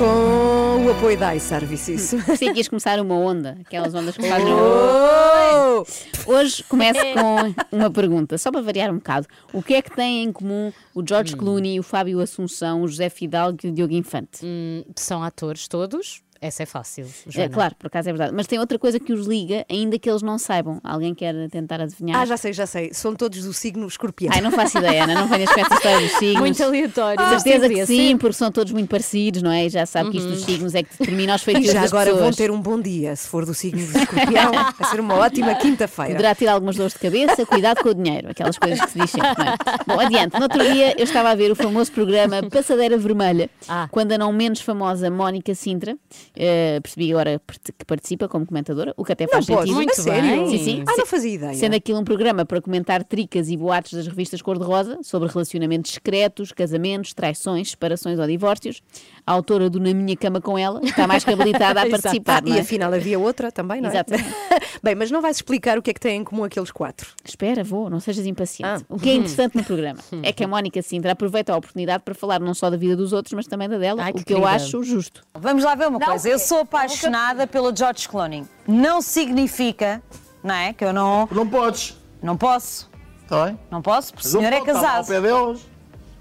[0.00, 2.14] Com o apoio da iServices.
[2.38, 4.46] Que ias começar uma onda, aquelas ondas que fazem.
[4.50, 5.84] Oh!
[6.26, 9.26] Hoje começo com uma pergunta, só para variar um bocado.
[9.52, 13.10] O que é que têm em comum o George Clooney, o Fábio Assunção, o José
[13.10, 14.40] Fidalgo e o Diogo Infante?
[14.42, 16.22] Hum, São atores todos.
[16.42, 17.04] Essa é fácil.
[17.04, 17.50] É, Joana.
[17.50, 18.32] claro, por acaso é verdade.
[18.34, 20.80] Mas tem outra coisa que os liga, ainda que eles não saibam.
[20.82, 22.18] Alguém quer tentar adivinhar?
[22.18, 22.94] Ah, já sei, já sei.
[22.94, 24.32] São todos do signo escorpião.
[24.34, 25.14] Ai, não faço ideia, Ana.
[25.20, 26.40] Não venhas com essa história dos signos.
[26.40, 27.20] Muito aleatório.
[27.20, 28.16] Mas certeza que sim, ser.
[28.16, 29.66] porque são todos muito parecidos, não é?
[29.66, 31.90] E já sabe que isto dos signos é que determina os E feitiços já das
[31.92, 32.22] agora pessoas.
[32.24, 34.50] vão ter um bom dia, se for do signo de escorpião.
[34.78, 36.12] Vai ser uma ótima quinta-feira.
[36.12, 39.10] Poderá ter algumas dores de cabeça, cuidado com o dinheiro, aquelas coisas que se diz
[39.10, 39.28] sempre.
[39.36, 39.56] Não é?
[39.86, 40.36] Bom, adiante.
[40.36, 43.88] No outro dia eu estava a ver o famoso programa Passadeira Vermelha, Ah.
[43.90, 45.96] quando a não menos famosa Mónica Sintra
[46.36, 47.40] Eh, percebi agora
[47.78, 49.74] que participa como comentadora, o que até faz Não sentido.
[49.74, 50.44] Muito a sério?
[50.44, 50.58] bem.
[50.58, 50.84] Sim, sim.
[50.86, 51.54] Ah, não fazia ideia.
[51.54, 56.52] Sendo aquilo um programa para comentar tricas e boatos das revistas cor-de-rosa sobre relacionamentos secretos,
[56.52, 58.80] casamentos, traições, separações ou divórcios,
[59.26, 62.42] a autora do Na Minha Cama com Ela está mais que habilitada a participar.
[62.42, 62.60] não E é?
[62.60, 63.92] afinal havia outra também, não é?
[63.92, 64.28] Exatamente.
[64.82, 67.08] Bem, mas não vais explicar o que é que têm em comum aqueles quatro.
[67.24, 68.84] Espera, vou, não sejas impaciente.
[68.88, 68.94] Ah.
[68.94, 72.14] O que é interessante no programa é que a Mónica Sintra aproveita a oportunidade para
[72.14, 74.32] falar não só da vida dos outros, mas também da dela, Ai, o que que
[74.34, 75.22] eu acho justo.
[75.34, 76.19] Vamos lá ver uma coisa.
[76.24, 78.44] Eu sou apaixonada pelo George Clooney.
[78.66, 80.02] Não significa,
[80.42, 80.72] não é?
[80.72, 81.28] Que eu não.
[81.30, 81.96] Não podes.
[82.22, 82.90] Não posso.
[83.22, 83.58] Está bem?
[83.70, 84.98] Não posso, porque o senhor é casado.
[84.98, 85.66] Ao pé deles.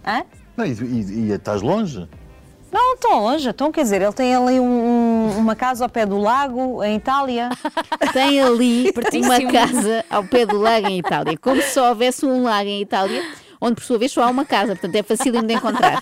[0.06, 0.24] Hã?
[0.56, 2.08] Não, e, e- e estás longe?
[2.72, 3.50] Não, tão longe.
[3.50, 4.64] Então, quer dizer, ele tem ali um-
[5.32, 7.50] um- uma casa ao pé do lago, em Itália.
[8.14, 12.44] Tem ali uma casa ao pé do lago em Itália, como se só houvesse um
[12.44, 13.24] lago em Itália,
[13.62, 16.02] onde por sua vez só há uma casa, portanto é fácil de encontrar.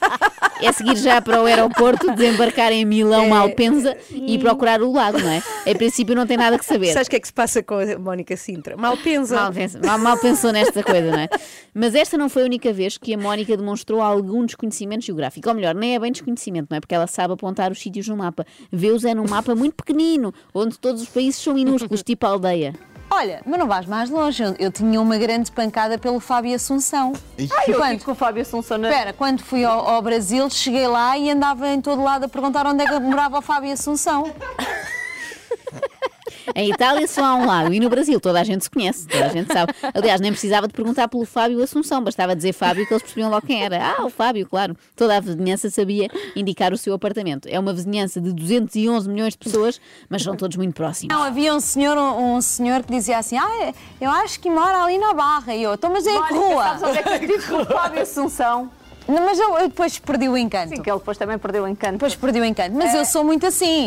[0.59, 5.29] É seguir já para o aeroporto, desembarcar em Milão, Malpensa e procurar o lago, não
[5.29, 5.43] é?
[5.67, 6.93] Em princípio não tem nada que saber.
[6.93, 8.75] Sabes o que é que se passa com a Mónica Sintra?
[8.75, 9.35] Mal pensa.
[9.35, 11.29] Mal, pensa- mal- mal pensou nesta coisa, não é?
[11.75, 15.47] Mas esta não foi a única vez que a Mónica demonstrou algum desconhecimento geográfico.
[15.47, 16.79] Ou melhor, nem é bem desconhecimento, não é?
[16.79, 18.43] Porque ela sabe apontar os sítios no mapa.
[18.71, 22.73] Vê-os é num mapa muito pequenino, onde todos os países são minúsculos, tipo aldeia.
[23.09, 24.43] Olha, mas não vais mais longe.
[24.43, 27.13] Eu, eu tinha uma grande pancada pelo Fábio Assunção.
[27.39, 28.89] Ai, quando, Com o Fábio Assunção na...
[28.89, 32.65] espera, quando fui ao, ao Brasil, cheguei lá e andava em todo lado a perguntar
[32.67, 34.31] onde é que morava o Fábio Assunção.
[36.55, 39.25] Em Itália só há um lago e no Brasil toda a gente se conhece, toda
[39.25, 39.73] a gente sabe.
[39.93, 43.45] Aliás, nem precisava de perguntar pelo Fábio Assunção, bastava dizer Fábio que eles percebiam logo
[43.45, 43.95] quem era.
[43.97, 44.75] Ah, o Fábio, claro.
[44.95, 47.47] Toda a vizinhança sabia indicar o seu apartamento.
[47.49, 51.13] É uma vizinhança de 211 milhões de pessoas, mas são todos muito próximos.
[51.15, 54.83] Não, havia um senhor, um, um senhor que dizia assim: Ah, eu acho que mora
[54.83, 55.55] ali na Barra.
[55.55, 56.63] E eu, então, mas em que rua?
[56.63, 58.69] sabes onde é que eu tive com o Fábio Assunção?
[59.07, 60.75] Não, mas eu, eu depois perdi o encanto.
[60.75, 61.93] Sim, que ele depois também perdeu o encanto.
[61.93, 62.75] Depois perdi o encanto.
[62.75, 63.85] Mas eu sou muito assim.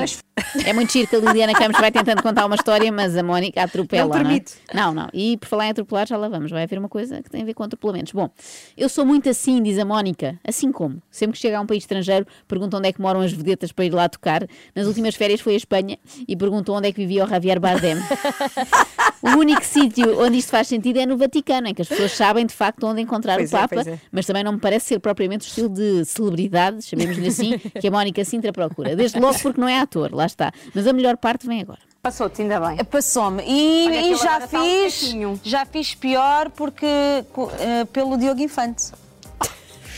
[0.64, 3.62] É muito giro que a Liliana Campos vai tentando contar uma história, mas a Mónica
[3.62, 4.08] atropela.
[4.08, 4.18] Não é?
[4.18, 4.54] permite.
[4.72, 5.08] Não, não.
[5.12, 6.50] E por falar em atropelar, já lá vamos.
[6.50, 8.12] Vai haver uma coisa que tem a ver com atropelamentos.
[8.12, 8.30] Bom,
[8.76, 10.38] eu sou muito assim, diz a Mónica.
[10.46, 11.02] Assim como.
[11.10, 13.84] Sempre que chega a um país estrangeiro, perguntam onde é que moram as vedetas para
[13.84, 14.46] ir lá tocar.
[14.74, 17.96] Nas últimas férias foi a Espanha e perguntou onde é que vivia o Javier Bardem.
[19.22, 22.46] o único sítio onde isto faz sentido é no Vaticano, em que as pessoas sabem
[22.46, 23.98] de facto onde encontrar Pois o é, Papa, pois é.
[24.10, 27.90] mas também não me parece ser propriamente o estilo de celebridade, chamemos-lhe assim, que a
[27.90, 28.96] Mónica Sintra procura.
[28.96, 30.52] Desde logo porque não é ator, lá está.
[30.74, 31.78] Mas a melhor parte vem agora.
[32.02, 32.82] Passou-te, ainda bem.
[32.84, 33.42] Passou-me.
[33.46, 34.98] E, Olha e já um fiz.
[34.98, 35.40] quietinho.
[35.44, 38.90] já fiz pior porque eh, pelo Diogo Infante.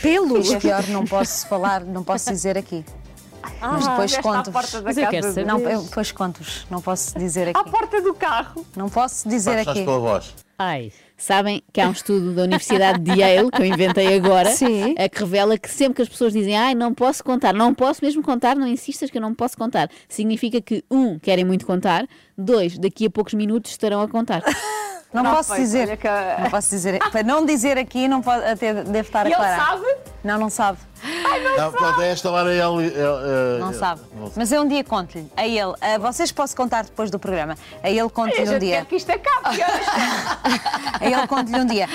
[0.01, 0.43] Pelo.
[0.43, 2.85] Fiz pior, não posso falar, não posso dizer aqui.
[3.61, 4.53] Mas depois à conto-vos.
[4.53, 5.35] porta da Mas eu quero casa.
[5.35, 5.47] saber.
[5.47, 6.67] Não, eu depois conto-vos.
[6.71, 7.71] Não posso dizer À aqui.
[7.71, 8.67] porta do carro.
[8.77, 9.85] Não posso dizer aqui.
[9.85, 10.35] pela voz.
[10.59, 10.93] Ai.
[11.17, 14.95] Sabem que há um estudo da Universidade de Yale, que eu inventei agora, Sim.
[14.95, 18.23] que revela que sempre que as pessoas dizem ai, não posso contar, não posso mesmo
[18.23, 22.77] contar, não insistas que eu não posso contar, significa que, um, querem muito contar, dois,
[22.79, 24.43] daqui a poucos minutos estarão a contar.
[25.13, 25.97] Não, Não, posso pois, dizer.
[25.99, 26.09] que-
[26.41, 26.99] Não posso dizer.
[27.11, 29.67] Para não dizer aqui, não pode, até deve estar a E ele aclarar.
[29.67, 29.87] sabe?
[30.25, 30.79] Não, não sabe.
[31.59, 32.87] Não, pronto, a esta hora ele.
[32.87, 34.01] ele, eh, Não ele- sabe.
[34.15, 34.33] não sabe.
[34.37, 35.31] Mas eu um dia conto-lhe.
[35.37, 35.75] A ele.
[35.81, 37.57] A vocês posso contar depois do programa.
[37.83, 38.85] A ele A conto-lhe um dia.
[38.87, 39.59] que isto acabe.
[41.01, 41.89] A ele conto-lhe um dia.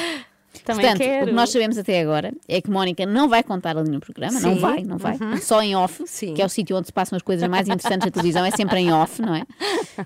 [0.68, 1.24] Também Portanto, quero.
[1.24, 4.40] o que nós sabemos até agora é que Mónica não vai contar ali no programa,
[4.40, 4.60] não Sim.
[4.60, 6.34] vai, não vai, só em off, Sim.
[6.34, 8.80] que é o sítio onde se passam as coisas mais interessantes da televisão, é sempre
[8.82, 9.44] em off, não é?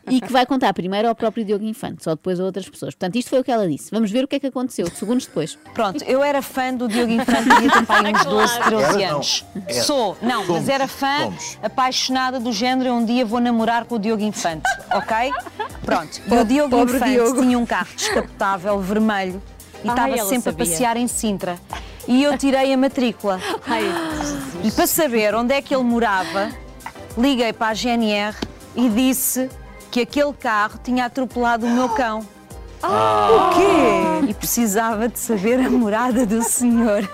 [0.10, 2.93] E que vai contar primeiro ao próprio Diogo Infante, só depois a outras pessoas.
[2.93, 3.89] Portanto, isto foi o que ela disse.
[3.91, 5.58] Vamos ver o que é que aconteceu, segundos depois.
[5.74, 9.15] Pronto, eu era fã do Diogo Infante, ter pai uns 12, 13 Era, não.
[9.15, 9.45] anos.
[9.67, 9.84] Era.
[9.84, 11.58] Sou, não, mas Somos, era fã, somos.
[11.63, 12.93] apaixonada do género.
[12.93, 15.32] Um dia vou namorar com o Diogo Infante, ok?
[15.84, 17.41] Pronto, e o Diogo pobre Infante Diogo.
[17.41, 19.41] tinha um carro descapotável, vermelho,
[19.84, 20.52] e estava sempre sabia.
[20.52, 21.60] a passear em Sintra.
[22.08, 23.39] E eu tirei a matrícula.
[23.67, 23.84] Ai,
[24.63, 26.50] E para saber onde é que ele morava,
[27.17, 28.36] liguei para a GNR
[28.76, 29.50] e disse
[29.89, 32.26] que aquele carro tinha atropelado o meu cão.
[32.84, 34.30] O quê?
[34.30, 37.08] E precisava de saber a morada do senhor.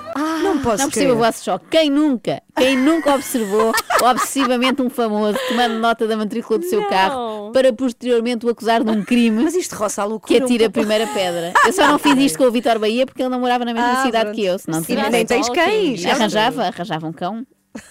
[0.44, 1.66] Não posso Não percebo o vosso choque.
[1.70, 6.90] Quem nunca, quem nunca observou obsessivamente um famoso tomando nota da matrícula do seu Não.
[6.90, 10.44] carro para posteriormente o acusar de um crime Mas isto roça a que loucura.
[10.44, 10.88] atira a um pouco.
[10.88, 11.54] primeira pedra?
[11.66, 14.00] Eu só não fiz isto com o Vitor Bahia porque ele não morava na mesma
[14.02, 14.36] Ah, cidade pronto.
[14.36, 16.06] que eu, senão E tinha nem tens cães.
[16.06, 17.46] Arranjava, arranjava um cão.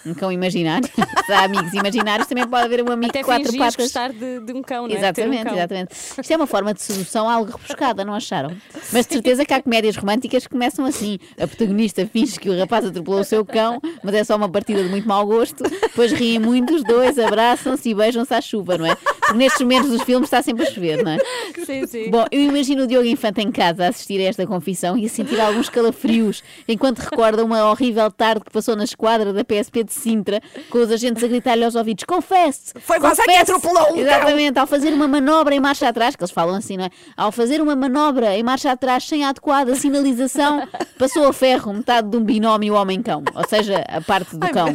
[0.05, 0.87] Um cão imaginário.
[1.25, 3.75] Se há amigos imaginários, também pode haver um amigo até de quatro patas.
[3.75, 4.97] gostar de, de um cão, não é?
[4.97, 4.99] Ter um
[5.33, 5.53] Exatamente, cão.
[5.55, 5.95] exatamente.
[6.19, 8.55] Isto é uma forma de sedução algo rebuscada, não acharam?
[8.91, 11.19] Mas de certeza que há comédias românticas que começam assim.
[11.39, 14.83] A protagonista finge que o rapaz atropelou o seu cão, mas é só uma partida
[14.83, 15.63] de muito mau gosto.
[15.63, 18.95] Depois riem muito os dois, abraçam-se e beijam-se à chuva, não é?
[18.95, 21.17] Porque nestes momentos dos filmes está sempre a chover, não é?
[21.65, 22.09] Sim, sim.
[22.09, 25.09] Bom, eu imagino o Diogo Infante em casa a assistir a esta confissão e a
[25.09, 29.93] sentir alguns calafrios enquanto recorda uma horrível tarde que passou na esquadra da PSP de
[29.93, 32.73] Sintra com os agentes a gritar-lhe aos ouvidos: Confesse!
[32.79, 36.15] Foi você que confesse!" atropelou um cão." Exatamente, ao fazer uma manobra em marcha atrás,
[36.15, 36.89] que eles falam assim, não é?
[37.15, 42.09] Ao fazer uma manobra em marcha atrás sem a adequada sinalização, passou a ferro metade
[42.09, 44.67] de um binómio homem-cão, ou seja, a parte do cão.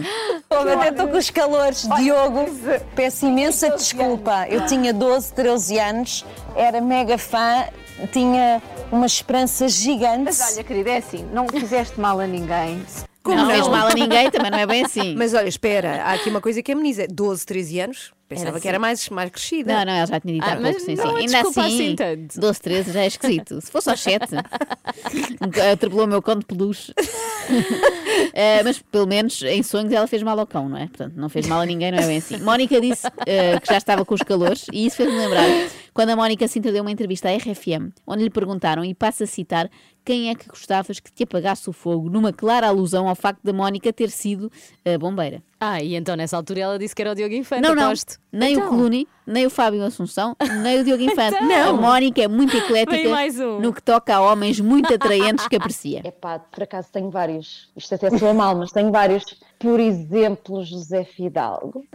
[0.49, 1.88] Pô, até estou com os calores.
[1.97, 2.47] Diogo,
[2.95, 4.47] peço imensa desculpa.
[4.49, 7.65] Eu tinha 12, 13 anos, era mega fã,
[8.12, 10.25] tinha uma esperança gigante.
[10.25, 12.83] Mas olha, querida, é assim, não fizeste mal a ninguém.
[13.22, 15.14] Como não fez mal a ninguém, também não é bem assim.
[15.16, 17.06] Mas olha, espera, há aqui uma coisa que ameniza.
[17.08, 19.73] 12, 13 anos, pensava Era que era mais, mais crescida.
[19.75, 21.16] Não, não, ela já tinha dito há Ah, pouco, mas sim, não sim.
[21.16, 22.40] Ainda assim, assim tanto.
[22.40, 23.61] 12, 13 já é esquisito.
[23.61, 24.27] Se fosse aos 7,
[25.73, 26.92] atropelou o meu cão de peluche.
[28.35, 30.87] Eh, mas pelo menos em sonhos ela fez mal ao cão, não é?
[30.87, 32.38] Portanto, não fez mal a ninguém, não é bem assim.
[32.38, 35.45] Mónica disse eh, que já estava com os calores e isso fez-me lembrar
[35.92, 39.27] quando a Mónica Sintra deu uma entrevista à RFM, onde lhe perguntaram, e passo a
[39.27, 39.71] citar,
[40.05, 43.53] quem é que gostavas que te apagasse o fogo, numa clara alusão ao facto da
[43.53, 44.51] Mónica ter sido
[44.85, 45.42] eh, bombeira.
[45.64, 47.85] Ah, e então nessa altura ela disse que era o Diogo Infante, Não, não.
[47.85, 48.18] aposto.
[48.33, 48.68] Nem o Então.
[48.70, 51.37] Clooney, nem o Fábio Assunção, nem o Diogo Infante.
[51.40, 51.70] Então.
[51.70, 53.09] A Mónica é muito eclética
[53.46, 53.61] um.
[53.61, 56.01] no que toca a homens muito atraentes que aprecia.
[56.05, 57.70] Epá, por acaso tenho vários.
[57.77, 59.22] Isto até soa mal, mas tenho vários.
[59.57, 61.87] Por exemplo, José Fidalgo.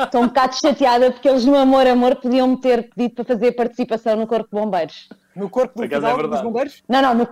[0.00, 4.14] Estou um bocado chateada porque eles no Amor Amor podiam-me ter pedido para fazer participação
[4.14, 5.08] no Corpo de Bombeiros.
[5.34, 6.82] No corpo acaso é bombeiros?
[6.88, 7.28] Não, não, no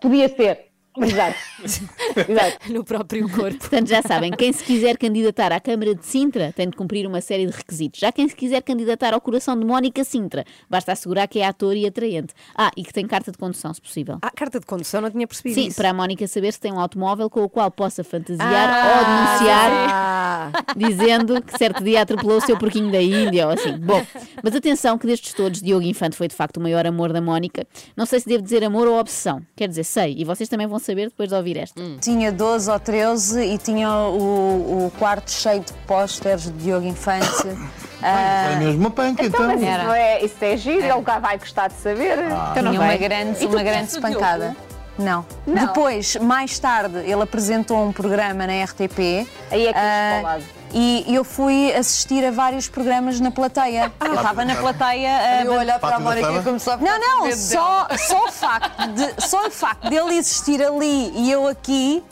[0.00, 0.69] podia ser.
[0.98, 1.38] Exato.
[2.28, 2.72] Exato.
[2.72, 3.58] No próprio corpo.
[3.58, 7.20] Portanto, já sabem, quem se quiser candidatar à Câmara de Sintra tem de cumprir uma
[7.20, 8.00] série de requisitos.
[8.00, 11.76] Já quem se quiser candidatar ao coração de Mónica Sintra, basta assegurar que é ator
[11.76, 12.34] e atraente.
[12.56, 14.18] Ah, e que tem carta de condução, se possível.
[14.20, 15.76] Ah, carta de condução, não tinha percebido Sim, isso.
[15.76, 19.04] para a Mónica saber se tem um automóvel com o qual possa fantasiar Ah, ou
[19.04, 23.78] denunciar Ah, dizendo que certo dia atropelou o seu porquinho da Índia ou assim.
[23.78, 24.04] Bom,
[24.42, 27.64] mas atenção que destes todos, Diogo Infante foi de facto o maior amor da Mónica.
[27.96, 29.40] Não sei se devo dizer amor ou obsessão.
[29.54, 31.80] Quer dizer, sei, e vocês também vão saber depois de ouvir esta.
[32.00, 37.28] Tinha 12 ou 13 e tinha o, o quarto cheio de pósteres de Diogo Infante.
[38.02, 39.60] Ah, mesmo uma panca, Então, então.
[39.60, 42.16] mas isso, não é, isso é giro, ele cá vai gostar de saber.
[42.54, 42.96] tinha não uma vai.
[42.96, 44.56] grande, E uma grande espancada.
[44.98, 45.22] Não.
[45.46, 45.66] Não.
[45.66, 49.28] Depois, mais tarde, ele apresentou um programa na RTP.
[49.50, 50.44] Aí é que ah, ah, falado.
[50.72, 53.92] E eu fui assistir a vários programas na plateia.
[54.00, 55.44] eu estava na plateia a.
[55.44, 59.26] eu olhar para a Mónica e começar a Não, não, só, só, o facto de,
[59.26, 62.02] só o facto dele existir ali e eu aqui,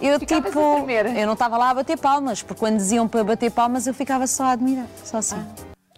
[0.00, 0.86] eu Ficavas tipo.
[1.16, 4.26] Eu não estava lá a bater palmas, porque quando diziam para bater palmas eu ficava
[4.26, 4.86] só a admirar.
[5.04, 5.44] Só assim.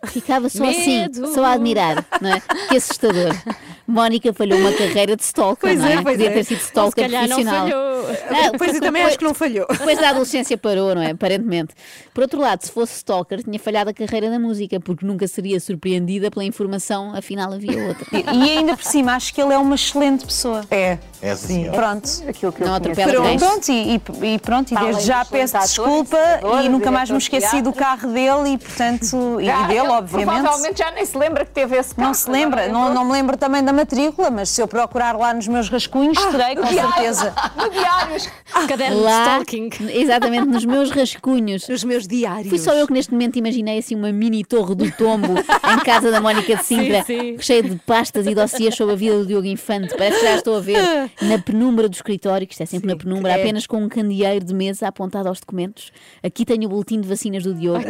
[0.04, 1.24] Ficava só Medo.
[1.24, 2.40] assim, só a admirar, não é?
[2.68, 3.34] Que assustador.
[3.88, 5.92] Mónica falhou uma carreira de stalker, Pois não é?
[5.94, 6.32] é, pois Podia é.
[6.34, 7.66] ter sido Se stalker não profissional.
[7.68, 7.88] falhou.
[8.30, 9.66] Ah, Pois eu também acho que não falhou.
[9.70, 11.10] Depois da adolescência parou, não é?
[11.12, 11.74] Aparentemente.
[12.12, 15.58] Por outro lado, se fosse stalker, tinha falhado a carreira da música, porque nunca seria
[15.58, 18.06] surpreendida pela informação, afinal havia outra.
[18.12, 20.64] E ainda por cima, acho que ele é uma excelente pessoa.
[20.70, 20.98] É.
[21.20, 21.72] É assim, ó.
[21.72, 22.08] Pronto.
[22.28, 23.00] Aquilo que eu Não conheço.
[23.00, 23.94] atropela Pronto, pronto, e,
[24.34, 26.18] e- pronto, e Para desde já peço desculpa
[26.62, 29.88] e nunca mais me esqueci do carro dele e portanto, e, Ah, e dele, ele
[29.88, 30.40] obviamente.
[30.42, 32.06] Provavelmente já nem se lembra que teve esse carro.
[32.06, 35.32] Não se lembra, não, não me lembro também da matrícula, mas se eu procurar lá
[35.32, 37.34] nos meus rascunhos, terei com certeza.
[37.58, 38.28] No diários.
[38.68, 39.70] Caderno de Lá, stalking.
[39.90, 41.68] exatamente, nos meus rascunhos.
[41.68, 42.48] Nos meus diários.
[42.48, 46.10] Fui só eu que neste momento imaginei assim uma mini torre do tombo em casa
[46.10, 47.36] da Mónica de Sintra, Sim, sim.
[47.40, 49.94] cheia de pastas e dossiês sobre a vida do Diogo Infante.
[49.96, 52.96] Parece que já estou a ver na penumbra do escritório, que isto é sempre na
[52.96, 53.40] penumbra, é.
[53.40, 55.90] apenas com um candeeiro de mesa apontado aos documentos.
[56.22, 57.84] Aqui tenho o boletim de vacinas do Diogo.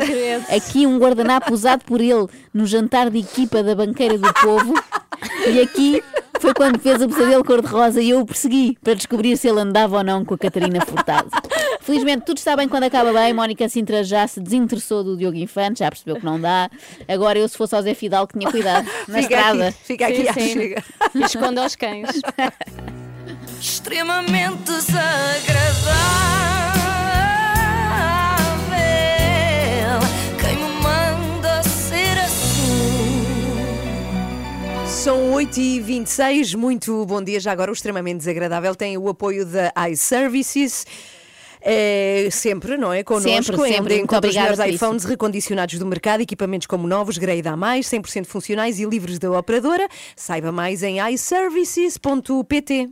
[0.54, 4.74] Aqui um guardanapo usado por ele no jantar de equipa da Banqueira do Povo.
[5.48, 5.77] E aqui
[6.40, 9.96] foi quando fez o pesadelo cor-de-rosa e eu o persegui para descobrir se ele andava
[9.98, 11.28] ou não com a Catarina Furtado.
[11.80, 13.32] Felizmente tudo está bem quando acaba bem.
[13.32, 16.70] Mónica Sintra já se desinteressou do Diogo Infante, já percebeu que não dá.
[17.08, 19.68] Agora eu, se fosse ao Zé Fidalgo, tinha cuidado na Fica estrada.
[19.68, 20.52] aqui, fica aqui, Sim, sim.
[20.52, 20.84] chega.
[21.14, 22.08] E esconde aos cães.
[23.60, 26.37] extremamente desagradável.
[35.08, 37.40] São 8h26, muito bom dia.
[37.40, 40.84] Já agora, o extremamente desagradável tem o apoio da iServices.
[41.62, 43.02] É, sempre, não é?
[43.02, 43.94] Connosco, Sempre, em- sempre.
[43.94, 48.78] Muito encontra os melhores iPhones recondicionados do mercado, equipamentos como novos, grade A+, 100% funcionais
[48.80, 49.88] e livres da operadora.
[50.14, 52.90] Saiba mais em iServices.pt.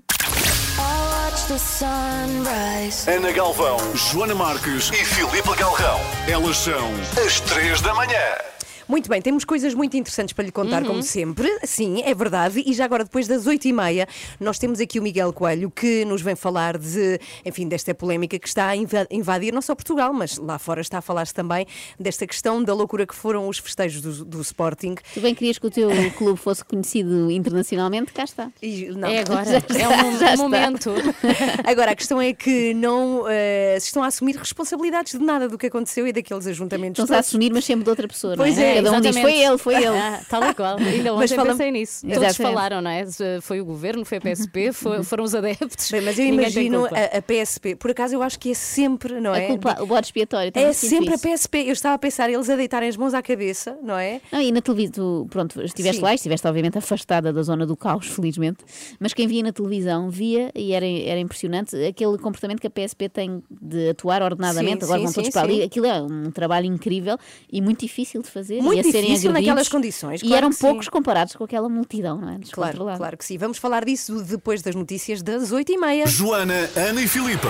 [0.79, 3.11] Watch the sunrise.
[3.11, 6.00] Ana Galvão, Joana Marques e Filipe Galrão.
[6.26, 6.88] Elas são
[7.26, 8.56] as três da manhã.
[8.88, 10.88] Muito bem, temos coisas muito interessantes para lhe contar, Uhum.
[10.88, 11.49] como sempre.
[11.64, 12.62] Sim, é verdade.
[12.64, 14.07] E já agora, depois das oito e meia,
[14.38, 18.46] nós temos aqui o Miguel Coelho, que nos vem falar de, enfim, desta polémica que
[18.46, 21.66] está a inva- invadir não só Portugal, mas lá fora está a falar-se também
[21.99, 24.94] desta questão da loucura que foram os festejos do, do Sporting.
[25.14, 28.51] Tu bem querias que o teu clube fosse conhecido internacionalmente, cá está.
[28.62, 30.37] E, não, É agora, Já está, é um já está.
[30.42, 30.92] momento.
[31.64, 35.59] Agora, a questão é que não eh, se estão a assumir responsabilidades de nada do
[35.59, 36.99] que aconteceu e daqueles ajuntamentos.
[36.99, 38.76] Estão-se a assumir, mas sempre de outra pessoa, Pois não é?
[38.76, 39.87] é, Cada um diz, foi ele, foi ele.
[39.99, 40.79] Ah, tal e qual.
[40.79, 42.01] Ainda Mas ontem fala- pensei nisso.
[42.03, 42.55] Todos Exatamente.
[42.55, 43.05] falaram, não é?
[43.41, 45.91] Foi o governo, foi a PSP, foi- foram os adeptos.
[45.91, 49.21] Bem, mas eu Ninguém imagino a, a PSP, por acaso eu acho que é sempre,
[49.21, 49.47] não A é?
[49.47, 50.53] culpa, o bode expiatório.
[50.55, 51.23] É sempre a isso.
[51.29, 51.59] PSP.
[51.67, 54.21] Eu estava a pensar eles a deitarem as mãos à cabeça, não é?
[54.33, 56.05] Não, e na televisão, tu, pronto, estiveste Sim.
[56.05, 58.59] lá, e estiveste obviamente afastada da zona do caos, felizmente,
[59.01, 63.09] mas quem via na televisão via, e era, era impressionante, aquele comportamento que a PSP
[63.09, 66.31] tem de atuar ordenadamente, Sim, agora sim, vão todos sim, para ali, aquilo é um
[66.31, 67.19] trabalho incrível
[67.53, 70.66] e muito difícil de fazer, Muito e difícil naquelas condições, e claro eram que sim.
[70.66, 72.38] poucos comparados com aquela multidão, não é?
[72.50, 73.38] Claro, claro que sim.
[73.38, 76.07] Vamos falar disso depois das notícias das 8h30.
[76.07, 77.48] Joana, Ana e Filipa.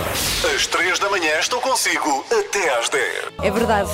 [0.55, 3.03] Às 3 da manhã estou consigo até às 10.
[3.43, 3.89] É verdade.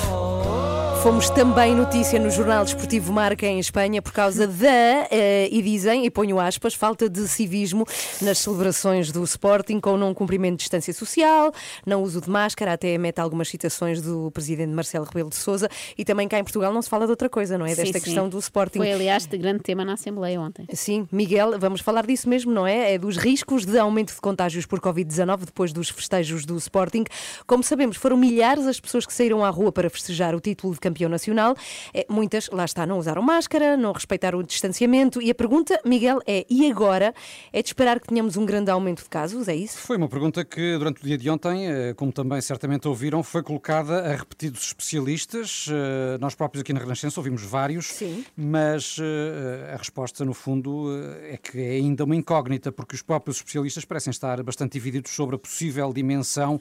[1.04, 6.06] Fomos também notícia no Jornal Desportivo Marca em Espanha por causa da, eh, e dizem,
[6.06, 7.84] e ponho aspas, falta de civismo
[8.22, 11.52] nas celebrações do Sporting, com não cumprimento de distância social,
[11.84, 16.06] não uso de máscara, até mete algumas citações do presidente Marcelo Rebelo de Sousa e
[16.06, 17.74] também cá em Portugal não se fala de outra coisa, não é?
[17.74, 18.04] Desta sim.
[18.04, 18.78] questão do Sporting.
[18.78, 20.66] Foi, aliás, de grande tema na Assembleia ontem.
[20.72, 22.94] Sim, Miguel, vamos falar disso mesmo, não é?
[22.94, 27.04] É dos riscos de aumento de contágios por Covid-19 depois dos festejos do Sporting.
[27.46, 30.80] Como sabemos, foram milhares as pessoas que saíram à rua para festejar o título de
[30.80, 31.56] campeão nacional.
[31.92, 35.20] É, muitas, lá está, não usaram máscara, não respeitaram o distanciamento.
[35.20, 37.14] E a pergunta, Miguel, é: e agora?
[37.52, 39.48] É de esperar que tenhamos um grande aumento de casos?
[39.48, 39.78] É isso?
[39.78, 43.42] Foi uma pergunta que durante o dia de ontem, eh, como também certamente ouviram, foi
[43.42, 45.66] colocada a repetidos especialistas.
[45.70, 48.24] Eh, Nós próprios aqui na Renascença ouvimos vários, Sim.
[48.36, 50.88] mas eh, a resposta, no fundo,
[51.28, 55.36] é que é ainda uma incógnita, porque os próprios especialistas parecem estar bastante divididos sobre
[55.36, 56.60] a possível dimensão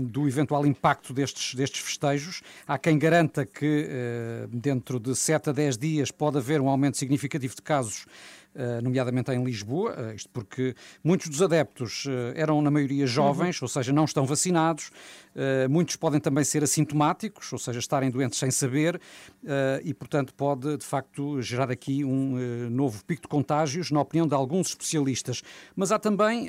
[0.00, 2.42] do eventual impacto destes, destes festejos.
[2.66, 3.11] Há quem garanta
[3.44, 8.06] que eh, dentro de 7 a 10 dias pode haver um aumento significativo de casos
[8.54, 13.66] Uh, nomeadamente em Lisboa, uh, isto porque muitos dos adeptos eram, na maioria, jovens, ou
[13.66, 14.90] seja, não estão vacinados,
[15.70, 19.48] muitos podem também ser assintomáticos, ou seja, estarem doentes sem saber, uh,
[19.82, 24.26] e, portanto, pode, de facto, gerar aqui um uh, novo pico de contágios, na opinião
[24.26, 25.42] de alguns especialistas.
[25.74, 26.48] Mas há também,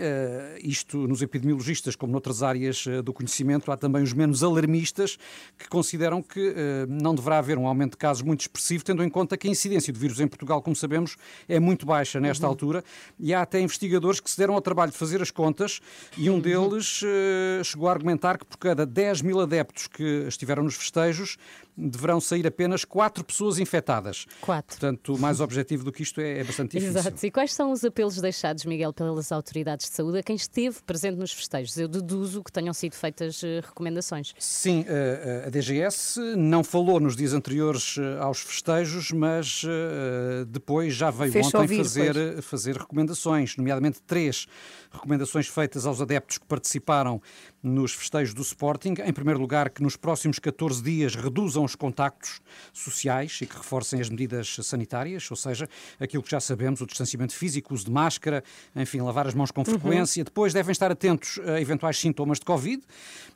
[0.62, 5.18] isto nos epidemiologistas, como noutras áreas do conhecimento, há também os menos alarmistas,
[5.58, 6.54] que consideram que
[6.88, 9.92] não deverá haver um aumento de casos muito expressivo, tendo em conta que a incidência
[9.94, 11.16] do vírus em Portugal, como sabemos,
[11.48, 12.84] é muito baixa nesta altura.
[13.20, 15.80] E há até investigadores que se deram ao trabalho de fazer as contas
[16.18, 20.64] e um deles eh, chegou a argumentar que por cada 10 mil adeptos que estiveram
[20.64, 21.38] nos festejos
[21.78, 24.26] deverão sair apenas 4 pessoas infectadas.
[24.42, 24.78] Quatro.
[24.78, 27.00] Portanto, mais objetivo do que isto é, é bastante difícil.
[27.00, 27.26] Exato.
[27.26, 31.18] E quais são os apelos deixados, Miguel, pelas autoridades de saúde a quem esteve presente
[31.18, 31.78] nos festejos?
[31.78, 34.34] Eu deduzo que tenham sido feitas eh, recomendações.
[34.38, 40.94] Sim, eh, a DGS não falou nos dias anteriores eh, aos festejos, mas eh, depois
[40.94, 42.46] já veio Fez-se ontem ouvir, fazer, pois.
[42.46, 44.48] fazer recomendações, nomeadamente três
[44.92, 47.22] recomendações feitas aos adeptos que participaram
[47.62, 48.96] nos festejos do Sporting.
[49.04, 54.00] Em primeiro lugar, que nos próximos 14 dias reduzam os contactos sociais e que reforcem
[54.00, 57.92] as medidas sanitárias, ou seja, aquilo que já sabemos, o distanciamento físico, o uso de
[57.92, 58.44] máscara,
[58.76, 60.24] enfim, lavar as mãos com frequência.
[60.24, 62.84] Depois devem estar atentos a eventuais sintomas de Covid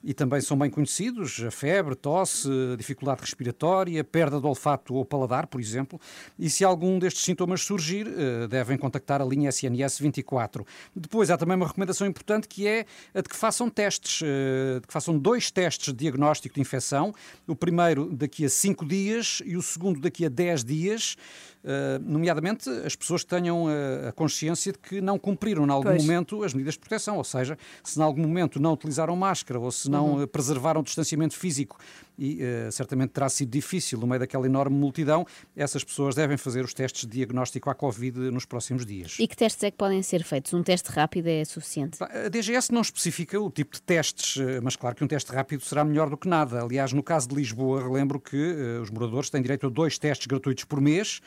[0.04, 5.48] e também são bem conhecidos, a febre, tosse, dificuldade respiratória, perda do olfato ou paladar,
[5.48, 6.00] por exemplo.
[6.38, 10.66] E se algum destes sintomas surgir, eh, devem contactar a linha SNS 24.
[10.96, 14.88] Depois há também uma recomendação importante que é a de que façam testes, eh, de
[14.88, 17.14] que façam dois testes de diagnóstico de infecção,
[17.46, 21.16] o primeiro daqui a 5 dias e o segundo daqui a 10 dias,
[21.64, 25.90] eh, nomeadamente as pessoas que tenham eh, a consciência de que não cumpriram em algum
[25.90, 26.02] Pois.
[26.04, 29.72] momento as medidas de proteção, ou seja, se em algum momento não utilizaram máscara ou
[29.72, 30.22] se não Uhum.
[30.24, 31.78] eh, preservaram o distanciamento físico
[32.18, 35.26] e eh, certamente terá sido difícil no meio daquela enorme multidão,
[35.56, 39.18] essas pessoas devem fazer os testes de diagnóstico à Covid nos próximos dias.
[39.20, 40.54] E que testes é que podem ser feitos?
[40.54, 42.04] Um teste rápido é suficiente?
[42.04, 45.64] A DGS não especifica o tipo de testes, eh, mas claro que um teste rápido
[45.64, 46.62] será melhor do que nada.
[46.62, 50.28] Aliás, no caso de Lisboa, relembro que eh, os moradores têm direito a dois testes
[50.28, 51.22] gratuitos por mês,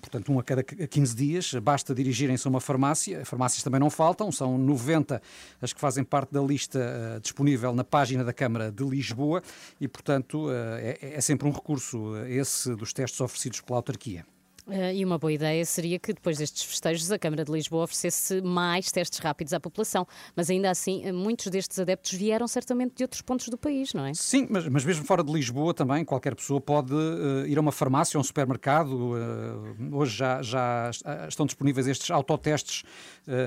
[0.00, 1.54] portanto, um a cada 15 dias.
[1.54, 3.20] Basta dirigirem-se a uma farmácia.
[3.20, 5.20] As farmácias também não faltam, são 90
[5.60, 9.42] as que fazem parte da lista eh, disponível na página da Câmara de Lisboa
[9.80, 14.24] e, portanto, eh, é, é sempre um recurso eh, esse dos testes oferecidos pela autarquia.
[14.70, 18.40] Eh, e uma boa ideia seria que depois destes festejos a Câmara de Lisboa oferecesse
[18.40, 20.06] mais testes rápidos à população.
[20.34, 24.06] Mas ainda assim, eh, muitos destes adeptos vieram certamente de outros pontos do país, não
[24.06, 24.14] é?
[24.14, 27.72] Sim, mas, mas mesmo fora de Lisboa também, qualquer pessoa pode eh, ir a uma
[27.72, 29.12] farmácia ou um supermercado.
[29.18, 32.84] eh, hoje já, já est- estão disponíveis estes autotestes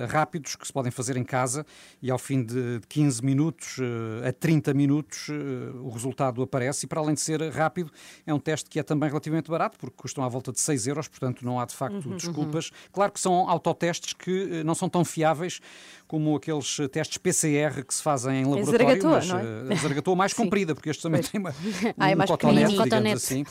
[0.10, 1.66] rápidos que se podem fazer em casa
[2.02, 5.34] e ao fim de 15 minutos eh, a 30 minutos eh,
[5.80, 7.92] o resultado aparece e para além de ser rápido
[8.26, 11.08] é um teste que é também relativamente barato porque custam à volta de 6 euros,
[11.08, 12.72] portanto não há de facto Uhum, desculpas.
[12.92, 15.60] Claro que são autotestes que eh, não são tão fiáveis
[16.08, 19.44] como aqueles eh, testes PCR que se fazem em laboratório, Zaragatua, mas não é?
[19.44, 21.54] eh, mais comprida, porque este também tem uma,
[21.98, 23.16] Ah, é um mais cotonete, digamos Cotonete.
[23.16, 23.44] assim,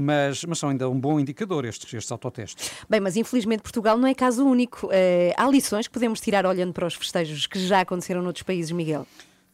[0.00, 2.70] mas, mas são ainda um bom indicador estes, estes autotestes.
[2.88, 4.88] Bem, mas infelizmente Portugal não é caso único.
[4.92, 8.70] Eh, há lições que podemos tirar olhando para os festejos que já aconteceram noutros países,
[8.70, 9.06] Miguel.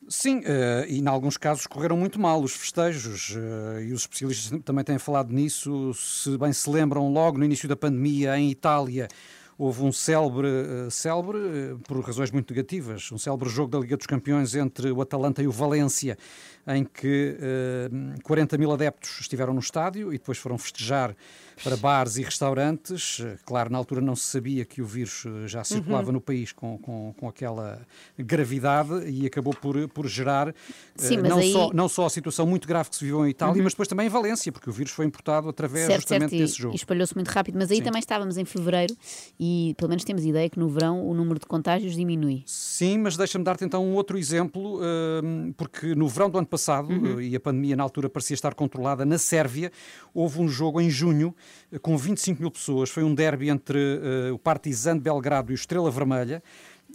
[0.08, 4.60] Sim, eh, e em alguns casos correram muito mal os festejos, eh, e os especialistas
[4.64, 5.94] também têm falado nisso.
[5.94, 9.06] Se bem se lembram, logo no início da pandemia, em Itália,
[9.56, 14.06] houve um célebre, eh, célebre por razões muito negativas, um célebre jogo da Liga dos
[14.06, 16.18] Campeões entre o Atalanta e o Valência,
[16.66, 17.88] em que eh,
[18.22, 21.16] 40 mil adeptos estiveram no estádio e depois foram festejar
[21.64, 23.20] para bares e restaurantes.
[23.20, 26.12] Eh, Claro, na altura não se sabia que o vírus eh, já circulava Uhum.
[26.14, 27.80] no país com, com, com aquela
[28.18, 30.52] gravidade e acabou por, por gerar eh,
[30.96, 33.30] Sim, mas não, aí- só, não só a situação muito grave que se viveu em
[33.30, 33.64] Itália, Uhum.
[33.64, 36.44] mas depois também em Valência, porque o vírus foi importado através certo, justamente certo, e,
[36.44, 36.74] desse jogo.
[36.74, 37.56] e espalhou-se muito rápido.
[37.58, 37.82] Mas aí Sim.
[37.84, 38.94] também estávamos em fevereiro
[39.38, 42.42] e pelo menos temos ideia que no verão o número de contágios diminui.
[42.46, 44.80] Sim, mas deixa-me dar-te então um outro exemplo,
[45.22, 47.20] hum, porque no verão do ano passado, Uhum.
[47.20, 49.70] eh, e a pandemia na altura parecia estar controlada, na Sérvia,
[50.12, 51.34] houve um jogo em junho
[51.72, 52.90] eh, com 25 mil pessoas.
[52.90, 56.42] Foi um derby entre eh, o Partizan de Belgrado e o Estrela Vermelha.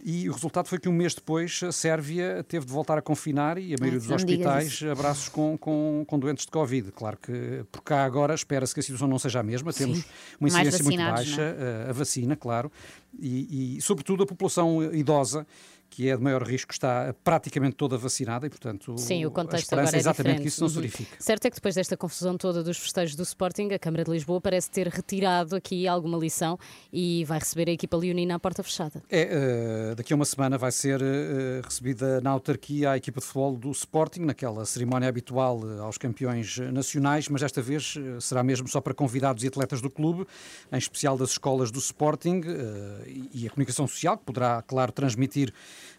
[0.03, 3.57] E o resultado foi que um mês depois a Sérvia teve de voltar a confinar
[3.57, 6.91] e a maioria dos hospitais abraços com, com, com doentes de Covid.
[6.91, 9.71] Claro que por cá agora espera-se que a situação não seja a mesma.
[9.71, 10.05] Temos Sim.
[10.39, 12.71] uma Mais incidência muito vacinados, baixa, eh, a vacina, claro,
[13.19, 15.47] e, e, sobretudo a população idosa,
[15.89, 19.63] que é de maior risco, está praticamente toda vacinada e, portanto, Sim, o a contexto
[19.63, 20.41] esperança agora é é exatamente diferente.
[20.41, 20.81] que isso não se Uhum.
[20.81, 21.11] verifique.
[21.23, 24.41] Certo é que depois desta confusão toda dos festejos do Sporting, a Câmara de Lisboa
[24.41, 26.57] parece ter retirado aqui alguma lição
[26.91, 29.01] e vai receber a equipa leonina à porta fechada.
[29.09, 33.25] É, eh, daqui a uma semana vai ser eh, recebida na autarquia a equipa de
[33.25, 38.81] futebol do Sporting, naquela cerimónia habitual aos campeões nacionais, mas desta vez será mesmo só
[38.81, 40.25] para convidados e atletas do clube,
[40.71, 45.53] em especial das escolas do Sporting eh, e- a comunicação social, que poderá, claro, transmitir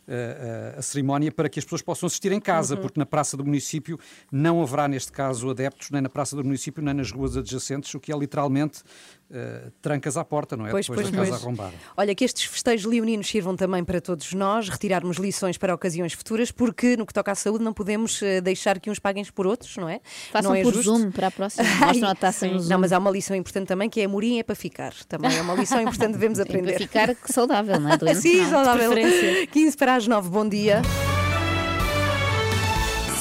[0.09, 2.81] a, a cerimónia para que as pessoas possam assistir em casa, Uhum.
[2.83, 3.99] porque na Praça do Município
[4.31, 8.01] não haverá, neste caso, adeptos, nem na Praça do Município, nem nas ruas adjacentes, o
[8.01, 8.83] que é literalmente
[9.29, 10.71] eh, trancas à porta, não é?
[10.71, 11.43] Pois, Depois pois, da casa pois.
[11.43, 11.73] arrombada.
[11.97, 16.53] Olha, que estes festejos leoninos sirvam também para todos nós, retirarmos lições para ocasiões futuras,
[16.53, 19.77] porque no que toca à saúde não podemos eh, deixar que uns paguem por outros,
[19.77, 20.01] não é?
[20.31, 20.97] Façam não é por justo.
[20.97, 21.65] Zoom para a próxima.
[21.87, 22.69] Mostram a taça no Zoom.
[22.71, 24.95] Não, mas há uma lição importante também que é amorim é para ficar.
[25.09, 26.73] Também é uma lição importante devemos aprender.
[26.75, 27.97] para ficar saudável, não é?
[27.97, 28.51] Doente, Sim, não.
[28.51, 28.91] saudável.
[28.91, 29.47] De preferência.
[29.49, 30.83] 15 para as 9, bom dia.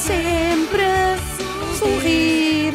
[0.06, 1.18] Sempre a
[1.80, 2.74] sorrir.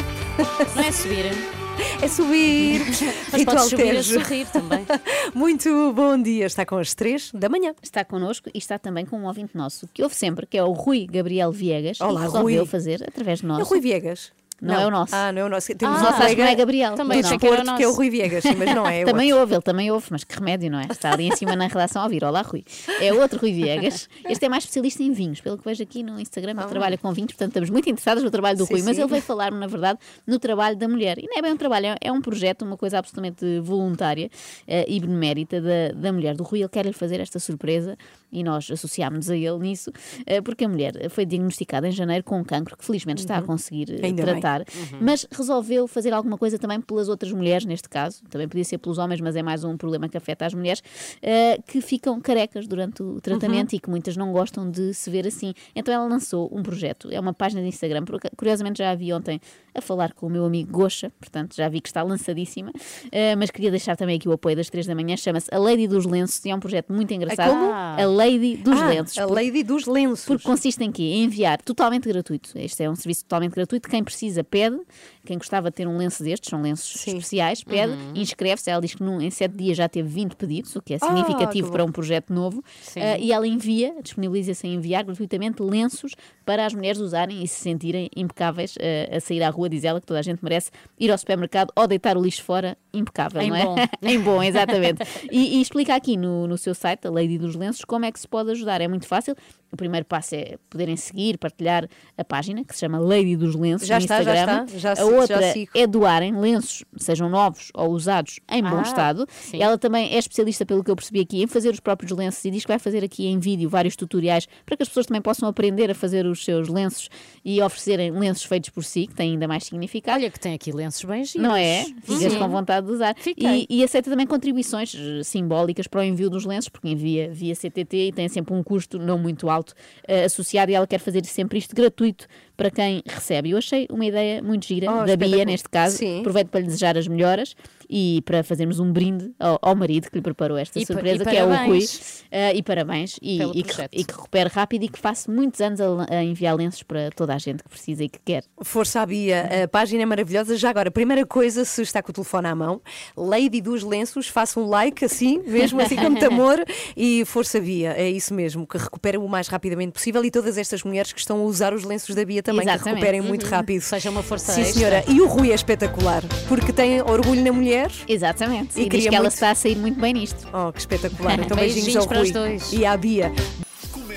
[0.75, 1.31] Não é subir.
[2.01, 2.79] É subir.
[2.85, 2.99] Mas
[3.33, 4.13] Ritual podes subir a Tejo.
[4.19, 4.85] sorrir também.
[5.35, 6.45] Muito bom dia.
[6.47, 7.75] Está com as 3 da manhã.
[7.81, 10.71] Está connosco e está também com um ouvinte nosso que ouve sempre, que é o
[10.71, 12.01] Rui Gabriel Viegas.
[12.01, 12.65] Olá, e resolveu Rui.
[12.65, 13.59] fazer através de nós.
[13.59, 14.31] É o Rui Viegas.
[14.61, 15.15] Não, é o nosso.
[15.15, 15.75] Ah, não é o nosso.
[15.75, 16.93] Temos Ah, sabes que colega não é Gabriel.
[16.95, 17.29] também Não.
[17.29, 18.99] do desporto, que é o Rui Viegas, sim, mas não é.
[18.99, 19.41] é o também outro.
[19.41, 20.85] ouve, ele também ouve, mas que remédio, não é?
[20.91, 22.23] Está ali em cima na redação a ouvir.
[22.23, 22.63] Olá, Rui.
[23.01, 24.07] É outro Rui Viegas.
[24.29, 27.11] Este é mais especialista em vinhos, pelo que vejo aqui no Instagram, ele trabalha com
[27.11, 28.67] vinhos, portanto estamos muito interessados no trabalho do Ah.
[28.67, 29.01] Sim, Rui, mas sim.
[29.01, 29.97] ele veio falar-me, na verdade,
[30.27, 31.17] no trabalho da mulher.
[31.17, 34.29] E não é bem um trabalho, é- é um projeto, uma coisa absolutamente voluntária
[34.67, 36.59] eh, e benemérita da, da mulher do Rui.
[36.59, 37.97] Ele quer lhe fazer esta surpresa
[38.31, 39.91] e nós associámos-nos a ele nisso,
[40.25, 43.39] eh, porque a mulher foi diagnosticada em janeiro com um cancro que felizmente está a
[43.41, 43.47] Uhum.
[43.47, 44.99] conseguir eh, Ainda tratar, Uhum.
[45.01, 48.97] mas resolveu fazer alguma coisa também pelas outras mulheres, neste caso, também podia ser pelos
[48.97, 50.81] homens, mas é mais um problema que afeta as mulheres,
[51.21, 53.77] eh, que ficam carecas durante o tratamento Uhum.
[53.77, 55.53] e que muitas não gostam de se ver assim.
[55.75, 58.03] Então ela lançou um projeto, é uma página de Instagram,
[58.37, 59.39] curiosamente já a vi ontem
[59.73, 62.71] a falar com o meu amigo Gocha, portanto já vi que está lançadíssima,
[63.11, 65.87] eh, mas queria deixar também aqui o apoio das três da manhã, chama-se A Lady
[65.87, 67.49] dos Lenços e é um projeto muito engraçado.
[67.49, 67.71] como?
[67.71, 69.17] A Lady dos Ah, Lenços.
[69.17, 70.25] a Lady dos Lenços.
[70.25, 71.03] Porque consiste em quê?
[71.03, 72.51] Em enviar totalmente gratuito.
[72.55, 73.87] Este é um serviço totalmente gratuito.
[73.89, 74.79] Quem precisa pede.
[75.25, 78.13] Quem gostava de ter um lenço destes, são lenços especiais, pede, Uhum.
[78.15, 78.69] inscreve-se.
[78.69, 81.05] Ela diz que num, em 7 dias já teve 20 pedidos, o que é Ah,
[81.05, 82.63] significativo que para um projeto novo.
[82.81, 82.99] Sim.
[83.01, 86.13] Ah, e ela envia, disponibiliza-se a enviar gratuitamente lenços
[86.43, 89.60] para as mulheres usarem e se sentirem impecáveis ah, a sair à rua.
[89.69, 92.77] Diz ela que toda a gente merece ir ao supermercado ou deitar o lixo fora
[92.93, 93.65] impecável, Em não é?
[93.65, 93.75] bom.
[94.01, 95.03] em bom, exatamente.
[95.31, 98.19] E, e explica aqui no, no seu site, a Lady dos Lenços, como é que
[98.19, 98.81] se pode ajudar.
[98.81, 99.35] É muito fácil.
[99.71, 103.87] O primeiro passo é poderem seguir, partilhar a página, que se chama Lady dos Lenços
[103.87, 104.65] Já no está, já Instagram.
[104.65, 108.81] está, já a já outra é doarem lenços, sejam novos ou usados, em bom Ah,
[108.81, 109.25] estado.
[109.29, 109.61] sim.
[109.61, 112.51] Ela também é especialista, pelo que eu percebi aqui, em fazer os próprios lenços e
[112.51, 115.47] diz que vai fazer aqui em vídeo vários tutoriais para que as pessoas também possam
[115.47, 117.09] aprender a fazer os seus lenços
[117.45, 120.19] e oferecerem lenços feitos por si, que têm ainda mais significado.
[120.19, 121.47] Olha que tem aqui lenços bem giros.
[121.47, 121.85] Não é?
[122.03, 122.39] Ficas Sim.
[122.39, 123.15] com vontade de usar.
[123.37, 127.55] E, e aceita também contribuições eh, simbólicas para o envio dos lenços, porque envia via
[127.55, 129.60] CTT e tem sempre um custo não muito alto
[130.07, 132.27] eh, associado e ela quer fazer sempre isto gratuito
[132.61, 133.49] para quem recebe.
[133.49, 135.97] Eu achei uma ideia muito gira, Oh, da Bia neste caso.
[135.97, 136.19] Sim.
[136.19, 137.55] Aproveito para lhe desejar as melhoras
[137.89, 141.35] e para fazermos um brinde ao, ao marido que lhe preparou esta E surpresa, que
[141.35, 141.83] é o Rui.
[142.31, 143.17] Eh, e parabéns.
[143.21, 146.55] E, e que, e que recupere rápido e que faça muitos anos a, a enviar
[146.55, 148.43] lenços para toda a gente que precisa e que quer.
[148.61, 150.55] Força à Bia, a página é maravilhosa.
[150.55, 152.81] Já agora, primeira coisa, se está com o telefone à mão,
[153.17, 156.63] Lady dos Lenços, faça um like assim, mesmo assim com muito amor.
[156.95, 160.23] E força Bia, é isso mesmo, que recupere o mais rapidamente possível.
[160.23, 162.89] E todas estas mulheres que estão a usar os lenços da Bia também, que Exatamente.
[162.95, 163.51] recuperem muito Uhum.
[163.51, 163.81] rápido.
[163.81, 164.77] Seja uma força Sim, extra.
[164.79, 165.03] senhora.
[165.07, 167.89] E o Rui é espetacular, porque tem orgulho na mulher.
[168.07, 168.79] Exatamente.
[168.79, 170.47] E E, diz que ela muito- está a sair muito bem nisto.
[170.53, 171.39] Oh, que espetacular.
[171.39, 172.73] Então beijinhos, Beijinhos ao para Rui os dois.
[172.73, 173.31] e à Bia.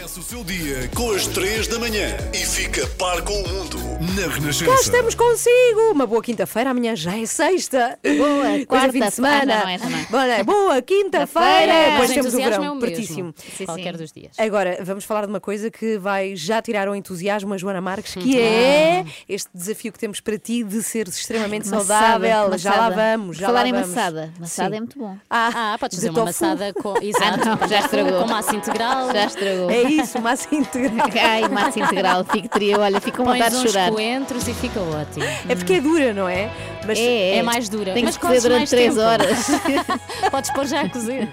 [0.05, 3.79] Começa o seu dia com as 3 da manhã e fica par com o mundo
[4.15, 4.67] na Renascença.
[4.71, 5.93] Cá estamos consigo!
[5.93, 7.99] Uma boa quinta-feira, amanhã já é sexta.
[8.05, 9.45] Boa quarta- fim de Ah, semana.
[9.63, 9.89] não é, não
[10.29, 10.45] é.
[10.45, 11.73] Boa, boa quinta-feira!
[12.05, 13.35] O temos o entusiasmo verão, é o pertíssimo.
[13.57, 13.99] Sim, Qualquer sim.
[14.03, 14.39] dos dias.
[14.39, 18.13] Agora, vamos falar de uma coisa que vai já tirar o entusiasmo a Joana Marques,
[18.15, 22.59] que é este desafio que temos para ti de seres extremamente Maçada, saudável.
[22.59, 23.89] Já lá vamos, já Falar lá em vamos.
[23.89, 24.35] maçada.
[24.39, 24.77] Maçada Sim.
[24.77, 25.17] é muito bom.
[25.31, 26.45] Ah, podes de fazer uma tofu.
[26.45, 26.95] maçada com.
[27.03, 27.49] Exato.
[27.63, 28.21] Ah, já estragou.
[28.23, 29.11] Com massa integral.
[29.11, 29.71] Já estragou.
[29.71, 31.09] É isso, massa integral.
[31.23, 33.91] Ai, massa integral, fico tria, olha, fico com Pões vontade de uns chorar.
[33.91, 35.25] coentros e fica ótimo.
[35.49, 36.51] É porque é dura, não é?
[36.87, 37.93] Mas É, É mais dura.
[37.93, 39.01] Tem que mas cozer durante mais 3 tempo.
[39.07, 39.47] horas.
[40.31, 41.29] Podes pôr já a cozer.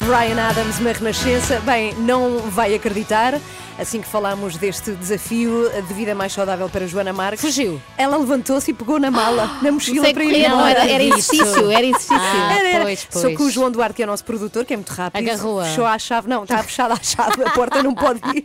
[0.00, 1.60] Ryan Adams na Renascença.
[1.60, 3.38] Bem, não vai acreditar.
[3.76, 7.40] Assim que falámos deste desafio de vida mais saudável para Joana Marques.
[7.40, 7.82] Fugiu.
[7.98, 10.70] Ela levantou-se e pegou na mala, na mochila Sei para ir não, embora.
[10.78, 12.14] era, era exercício, era exercício.
[12.16, 12.84] Ah, Era, era.
[12.84, 13.36] pois, Só pois.
[13.36, 15.64] que o João Duarte, que é o nosso produtor, que é muito rápido, Agarrou-a.
[15.64, 16.28] fechou a chave.
[16.28, 18.44] Não, está fechada a chave, a porta não pode ir.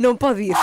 [0.00, 0.56] Não pode ir.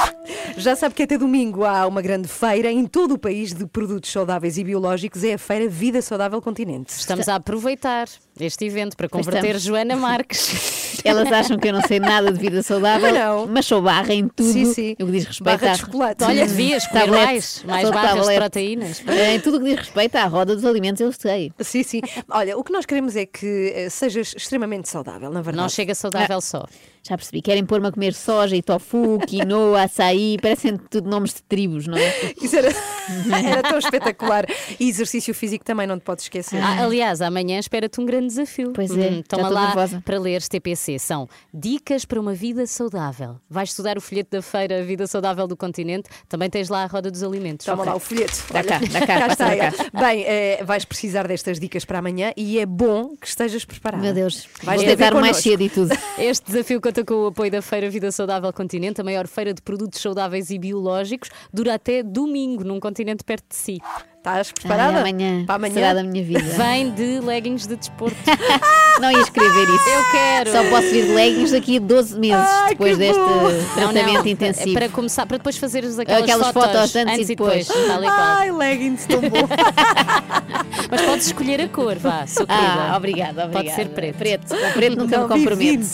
[0.57, 4.11] Já sabe que até domingo há uma grande feira em todo o país de produtos
[4.11, 5.22] saudáveis e biológicos.
[5.23, 6.89] É a feira Vida Saudável Continente.
[6.91, 8.07] Estamos a aproveitar
[8.39, 9.57] este evento para converter.
[9.59, 10.99] Joana Marques.
[11.05, 13.47] Elas acham que eu não sei nada de vida saudável, Não.
[13.47, 14.91] mas sou barra em tudo Sim, sim.
[14.93, 16.23] o que diz respeito Barra à de chocolate.
[16.23, 18.39] Olha, devias comer mais, mais barras de tablete.
[18.39, 19.03] proteínas.
[19.33, 21.51] Em tudo o que diz respeito à roda dos alimentos, eu sei.
[21.59, 22.01] Sim, sim.
[22.29, 25.61] Olha, o que nós queremos é que eh, sejas extremamente saudável, na verdade.
[25.61, 26.65] Não chega saudável só.
[27.05, 31.43] Já percebi, querem pôr-me a comer soja e tofu, quinoa, açaí, parecem tudo nomes de
[31.43, 32.33] tribos, não é?
[32.41, 32.69] Isso era,
[33.45, 34.45] era tão espetacular.
[34.79, 36.61] E exercício físico também não te podes esquecer.
[36.63, 38.71] Ah, aliás, amanhã espera-te um grande desafio.
[38.73, 40.01] Pois é, Hum, Toma estou lá nervosa.
[40.05, 40.97] para leres TPC.
[40.97, 43.35] São Dicas para uma Vida Saudável.
[43.49, 46.09] Vais estudar o folheto da feira Vida Saudável do Continente.
[46.29, 47.65] Também tens lá a Roda dos Alimentos.
[47.65, 48.41] Toma lá o folheto.
[48.49, 49.67] Dá cá, dá cá, passa está cá.
[49.67, 49.75] ele.
[50.05, 53.99] Bem, eh, vais precisar destas dicas para amanhã e é bom que estejas preparado.
[54.01, 55.93] Meu Deus, Vais vou deitar mais cedo e tudo.
[56.17, 59.63] Este desafio conta com o apoio da Feira Vida Saudável Continente, a maior feira de
[59.63, 61.31] produtos saudáveis e biológicos.
[61.51, 63.79] Dura até domingo, num continente perto de si.
[64.23, 64.93] Estás preparada?
[64.93, 65.73] Ai, amanhã, Para amanhã?
[65.73, 66.39] será da minha vida.
[66.39, 68.15] Vem de leggings de desporto.
[69.01, 69.89] Não ia escrever isso.
[69.89, 70.51] Eu quero.
[70.53, 73.49] Só posso vir de leggings daqui a 12 meses, Ai, depois deste bom.
[73.75, 74.73] tratamento É intensivo.
[74.75, 77.67] para começar, para depois fazeres aquelas, Aquelas fotos antes e depois.
[77.69, 78.01] e qual.
[78.07, 79.27] Ai, leggings, tão bom.
[80.89, 82.23] Mas podes escolher a cor, vá.
[82.47, 83.47] Ah, obrigada, obrigada.
[83.51, 84.17] Pode ser preto.
[84.17, 85.85] Preto, com preto nunca me Não, comprometo.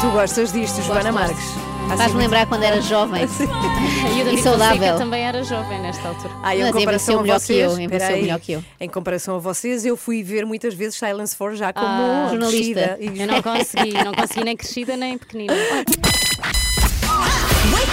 [0.00, 1.44] Tu gostas disto, Joana Marques?
[1.88, 4.76] Assim, Faz-me lembrar quando era jovem E o David e saudável.
[4.78, 6.34] Fonseca também era jovem nesta altura.
[6.42, 8.22] Ah, em Mas comparação a melhor que vocês, eu, envelheceu espera aí.
[8.22, 8.64] melhor que eu.
[8.80, 12.96] Em comparação a vocês, eu fui ver muitas vezes Silence 4 já como Ah, jornalista.
[12.96, 12.98] crescida.
[13.00, 15.54] E- Eu não consegui, não consegui nem crescida nem pequenina.
[15.54, 15.84] Wake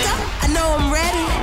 [0.07, 1.42] up, I know I'm ready.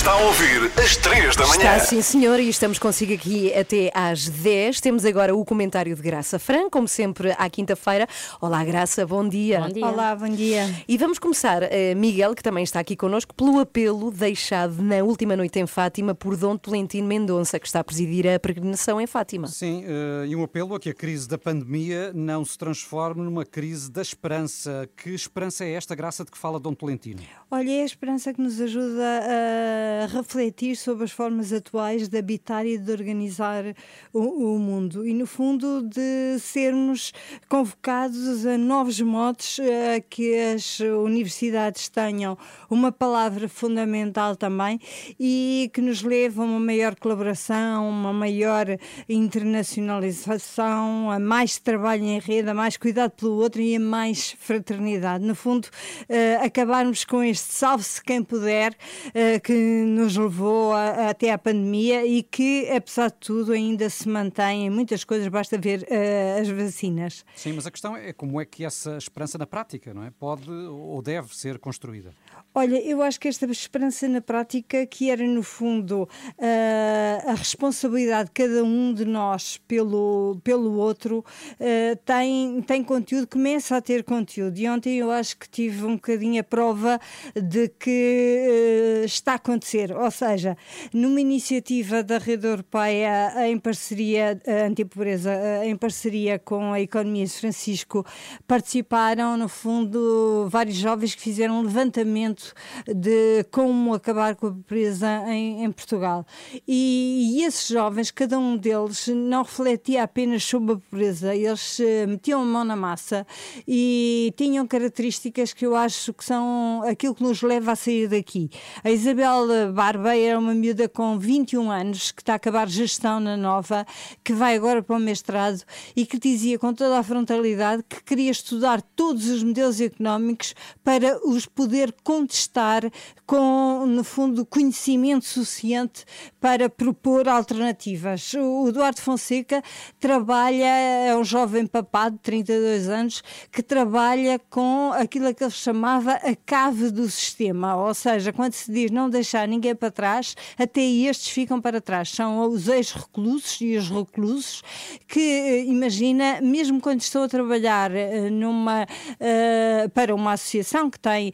[0.00, 1.76] Está a ouvir às 3 da manhã.
[1.76, 4.80] Está sim, senhor, e estamos consigo aqui até às 10.
[4.80, 8.08] Temos agora o comentário de Graça Fran, como sempre, à quinta-feira.
[8.40, 9.60] Olá, Graça, bom dia.
[9.60, 9.86] Bom dia.
[9.86, 10.74] Olá, bom dia.
[10.88, 15.36] E vamos começar, eh, Miguel, que também está aqui connosco, pelo apelo deixado na última
[15.36, 19.48] noite em Fátima por Dom Tolentino Mendonça, que está a presidir a peregrinação em Fátima.
[19.48, 23.44] Sim, eh, e um apelo a que a crise da pandemia não se transforme numa
[23.44, 24.88] crise da esperança.
[24.96, 27.20] Que esperança é esta, graça de que fala Dom Tolentino?
[27.50, 32.66] Olha, é a esperança que nos ajuda a refletir sobre as formas atuais de habitar
[32.66, 33.64] e de organizar
[34.12, 37.12] o, o mundo e, no fundo, de sermos
[37.48, 39.58] convocados a novos modos,
[39.96, 42.36] a que as universidades tenham
[42.68, 44.80] uma palavra fundamental também
[45.18, 48.66] e que nos leve a uma maior colaboração, uma maior
[49.08, 55.24] internacionalização, a mais trabalho em rede, a mais cuidado pelo outro e a mais fraternidade.
[55.24, 55.68] No fundo,
[56.08, 58.74] eh, acabarmos com este salve-se quem puder
[59.14, 64.08] eh, que nos levou a- até à pandemia e que, apesar de tudo, ainda se
[64.08, 67.24] mantém em muitas coisas, basta ver eh, as vacinas.
[67.34, 70.10] Sim, mas a questão é como é que essa esperança na prática, não é?
[70.10, 72.12] Pode ou deve ser construída.
[72.52, 78.24] Olha, eu acho que esta esperança na prática, que era no fundo ah, a responsabilidade
[78.24, 81.24] de cada um de nós pelo, pelo outro,
[81.60, 84.58] ah, tem, tem conteúdo, começa a ter conteúdo.
[84.58, 86.98] E ontem eu acho que tive um bocadinho a prova
[87.40, 89.92] de que ah, está a acontecer.
[89.92, 90.56] Ou seja,
[90.92, 95.30] numa iniciativa da Rede Europeia em parceria, ah, antipobreza,
[95.64, 98.04] em parceria com a Economias Francisco,
[98.48, 102.39] participaram, no fundo, vários jovens que fizeram um levantamento
[102.86, 106.26] de como acabar com a pobreza em, em Portugal.
[106.66, 112.06] E, e esses jovens, cada um deles, não refletia apenas sobre a pobreza, eles eh,
[112.06, 113.26] metiam a mão na massa
[113.66, 118.50] e tinham características que eu acho que são aquilo que nos leva a sair daqui.
[118.82, 123.36] A Isabel Barba era uma miúda com 21 anos, que está a acabar gestão na
[123.36, 123.86] Nova,
[124.24, 125.62] que vai agora para o mestrado
[125.94, 131.18] e que dizia com toda a frontalidade que queria estudar todos os modelos económicos para
[131.26, 131.94] os poder
[132.30, 132.82] contestar
[133.26, 136.04] com, no fundo, conhecimento suficiente
[136.40, 138.34] para propor alternativas.
[138.34, 139.62] O Eduardo Fonseca
[140.00, 143.22] trabalha, é um jovem papado de 32 anos,
[143.52, 148.72] que trabalha com aquilo que ele chamava a cave do sistema, ou seja, quando se
[148.72, 152.10] diz não deixar ninguém para trás, até estes ficam para trás.
[152.10, 154.62] São os ex-reclusos e os reclusos
[155.06, 158.86] que, eh, imagina, mesmo quando estão a trabalhar eh, numa,
[159.20, 161.32] eh, para uma associação que tem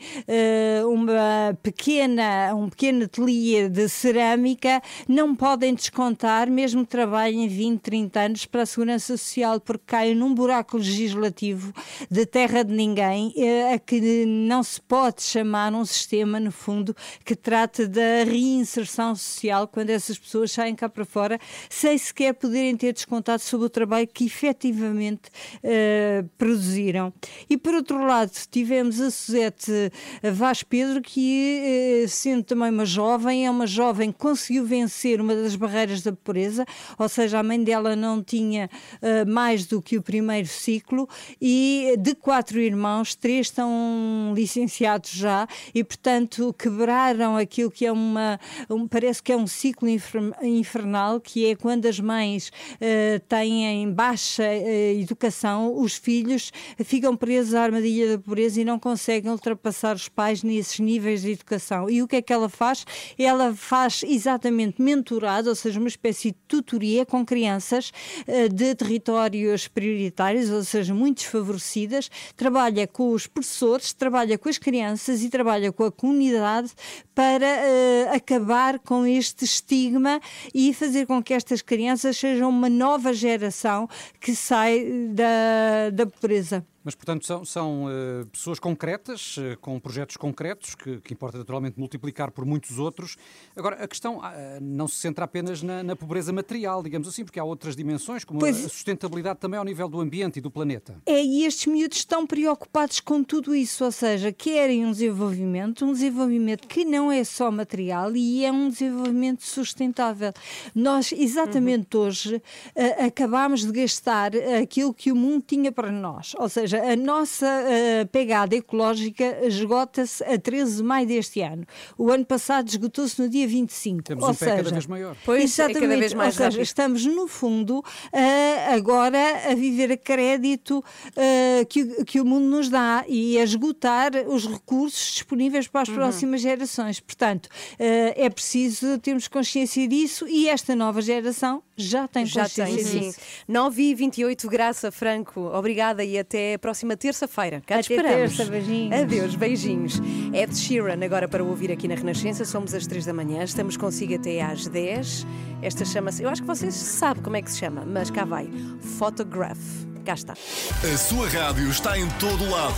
[0.86, 8.20] uma pequena, um pequeno ateliê de cerâmica, não podem descontar, mesmo que trabalhem 20, 30
[8.20, 11.72] anos, para a Segurança Social, porque caem num buraco legislativo
[12.10, 16.94] de terra de ninguém, eh, a que não se pode chamar um sistema, no fundo,
[17.24, 22.76] que trate da reinserção social quando essas pessoas saem cá para fora, sem sequer poderem
[22.76, 25.30] ter descontado sobre o trabalho que efetivamente
[25.62, 27.12] eh, produziram.
[27.48, 33.46] E por outro lado, tivemos a Suzete Vaz Pedro, que, eh, sendo também uma jovem,
[33.46, 36.66] é uma jovem que conseguiu vencer uma das barreiras da pobreza,
[36.98, 38.68] ou seja, a mãe dela não tinha
[39.00, 41.08] eh, mais do que o primeiro ciclo,
[41.40, 48.38] e de quatro irmãos, três estão licenciados já, e portanto quebraram aquilo que é uma,
[48.68, 52.52] um- parece que é um ciclo infer- infernal, que é quando as mães
[52.82, 56.52] eh, têm baixa eh, educação, os filhos
[56.84, 61.32] ficam presos à armadilha da pobreza e não conseguem ultrapassar os pais nesses níveis de
[61.32, 61.88] educação.
[61.88, 62.84] E o que é que ela faz?
[63.18, 67.92] Ela faz exatamente mentorado, ou seja, uma espécie de tutoria com crianças
[68.26, 74.58] eh, de territórios prioritários, ou seja, muito desfavorecidas, trabalha com os professores, trabalha com as
[74.58, 76.72] crianças e trabalha com a comunidade
[77.14, 80.20] para eh, acabar com este estigma
[80.52, 83.88] e fazer com que estas crianças sejam uma nova geração
[84.20, 86.64] que sai da, da pobreza.
[86.86, 91.76] Mas, portanto, são, são eh, pessoas concretas, eh, com projetos concretos, que, que importa naturalmente
[91.76, 93.16] multiplicar por muitos outros.
[93.56, 94.32] Agora, a questão ah,
[94.62, 98.38] não se centra apenas na, na pobreza material, digamos assim, porque há outras dimensões, como
[98.38, 100.94] Pois- a sustentabilidade também ao nível do ambiente e do planeta.
[101.04, 105.92] É, e estes miúdos estão preocupados com tudo isso, ou seja, querem um desenvolvimento, um
[105.92, 110.32] desenvolvimento que não é só material e é um desenvolvimento sustentável.
[110.72, 112.40] Nós, exatamente hoje,
[112.76, 114.30] eh, acabámos de gastar
[114.62, 120.22] aquilo que o mundo tinha para nós, ou seja, a nossa eh, pegada ecológica esgota-se
[120.24, 121.64] a 13 de maio deste ano.
[121.96, 124.02] O ano passado esgotou-se no dia 25.
[124.02, 125.16] Temos ou um pé cada seja, vez maior.
[125.24, 126.62] Pois, é exatamente, cada vez mais ou seja, rápido.
[126.62, 130.82] estamos no fundo ah, agora a viver a crédito
[131.16, 135.82] ah, que, o- que o mundo nos dá e a esgotar os recursos disponíveis para
[135.82, 137.00] as próximas gerações.
[137.00, 137.48] Portanto,
[137.78, 143.00] é preciso termos consciência disso e esta nova geração já tem Já consciência tem, sim.
[143.08, 143.18] disso.
[143.46, 147.62] 9 e 28 Graça Franco, obrigada e até a próxima terça-feira.
[147.64, 148.36] Cá te esperamos.
[148.36, 149.00] terça, beijinhos.
[149.00, 150.02] Adeus, beijinhos.
[150.34, 154.16] Ed Sheeran, agora para ouvir aqui na Renascença, somos às 3 da manhã, estamos consigo
[154.16, 155.24] até às 10.
[155.62, 158.50] Esta chama-se, eu acho que vocês sabem como é que se chama, mas cá vai:
[158.98, 159.95] Photograph.
[160.06, 160.34] Cá está.
[160.34, 162.76] A sua rádio está em todo lado.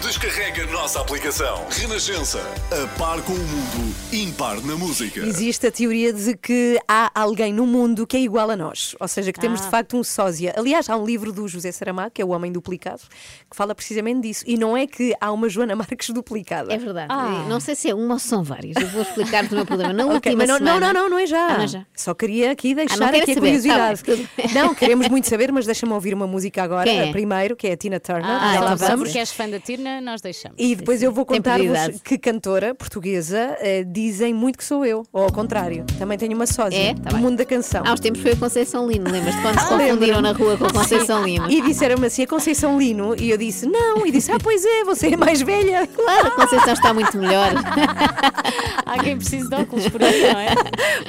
[0.00, 1.66] Descarrega a nossa aplicação.
[1.68, 2.38] Renascença.
[2.70, 5.20] A par com o mundo, impar na música.
[5.20, 9.06] Existe a teoria de que há alguém no mundo que é igual a nós, ou
[9.06, 9.64] seja, que temos Ah.
[9.64, 10.54] de facto um sósia.
[10.56, 13.02] Aliás, há um livro do José Saramago, que é O Homem Duplicado,
[13.50, 14.42] que fala precisamente disso.
[14.46, 16.72] E não é que há uma Joana Marques duplicada.
[16.72, 17.12] É verdade.
[17.50, 18.76] Não sei se é uma ou se são várias.
[18.80, 19.92] Eu vou explicar-te o meu problema.
[19.92, 20.92] Na Ok, última mas não, não, semana...
[20.94, 21.46] não, não, não é já.
[21.48, 21.86] Ah, não é já.
[21.94, 23.46] Só queria aqui deixar não queres aqui a saber.
[23.46, 24.02] curiosidade.
[24.02, 27.08] Tá não, queremos muito saber, mas deixa-me ouvir uma música agora, Quem é?
[27.08, 28.24] a primeiro, que é a Tina Turner.
[28.26, 29.04] Ah, já lá só vamos.
[29.08, 30.56] porque és fã da Tina, nós deixamos.
[30.58, 35.24] E depois eu vou contar-vos que cantora portuguesa eh, dizem muito que sou eu, ou
[35.24, 36.92] ao contrário, também tenho uma sósia É?
[36.94, 37.20] no Tá bem.
[37.20, 37.82] mundo da canção.
[37.86, 40.72] Há uns tempos foi a Conceição Lino, lembras-te quando se confundiram na rua com a
[40.72, 41.50] Conceição Lino?
[41.50, 44.84] E disseram-me assim, a Conceição Lino, e eu disse, não, e disse, ah, pois é,
[44.84, 45.86] você é mais velha.
[45.94, 47.52] Claro, a Conceição está muito melhor.
[48.86, 50.54] Há quem precise de óculos por aí, não é?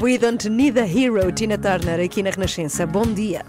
[0.01, 2.85] We don't need a hero, Tina Turner, aqui na Renascença.
[2.85, 3.43] Bom dia.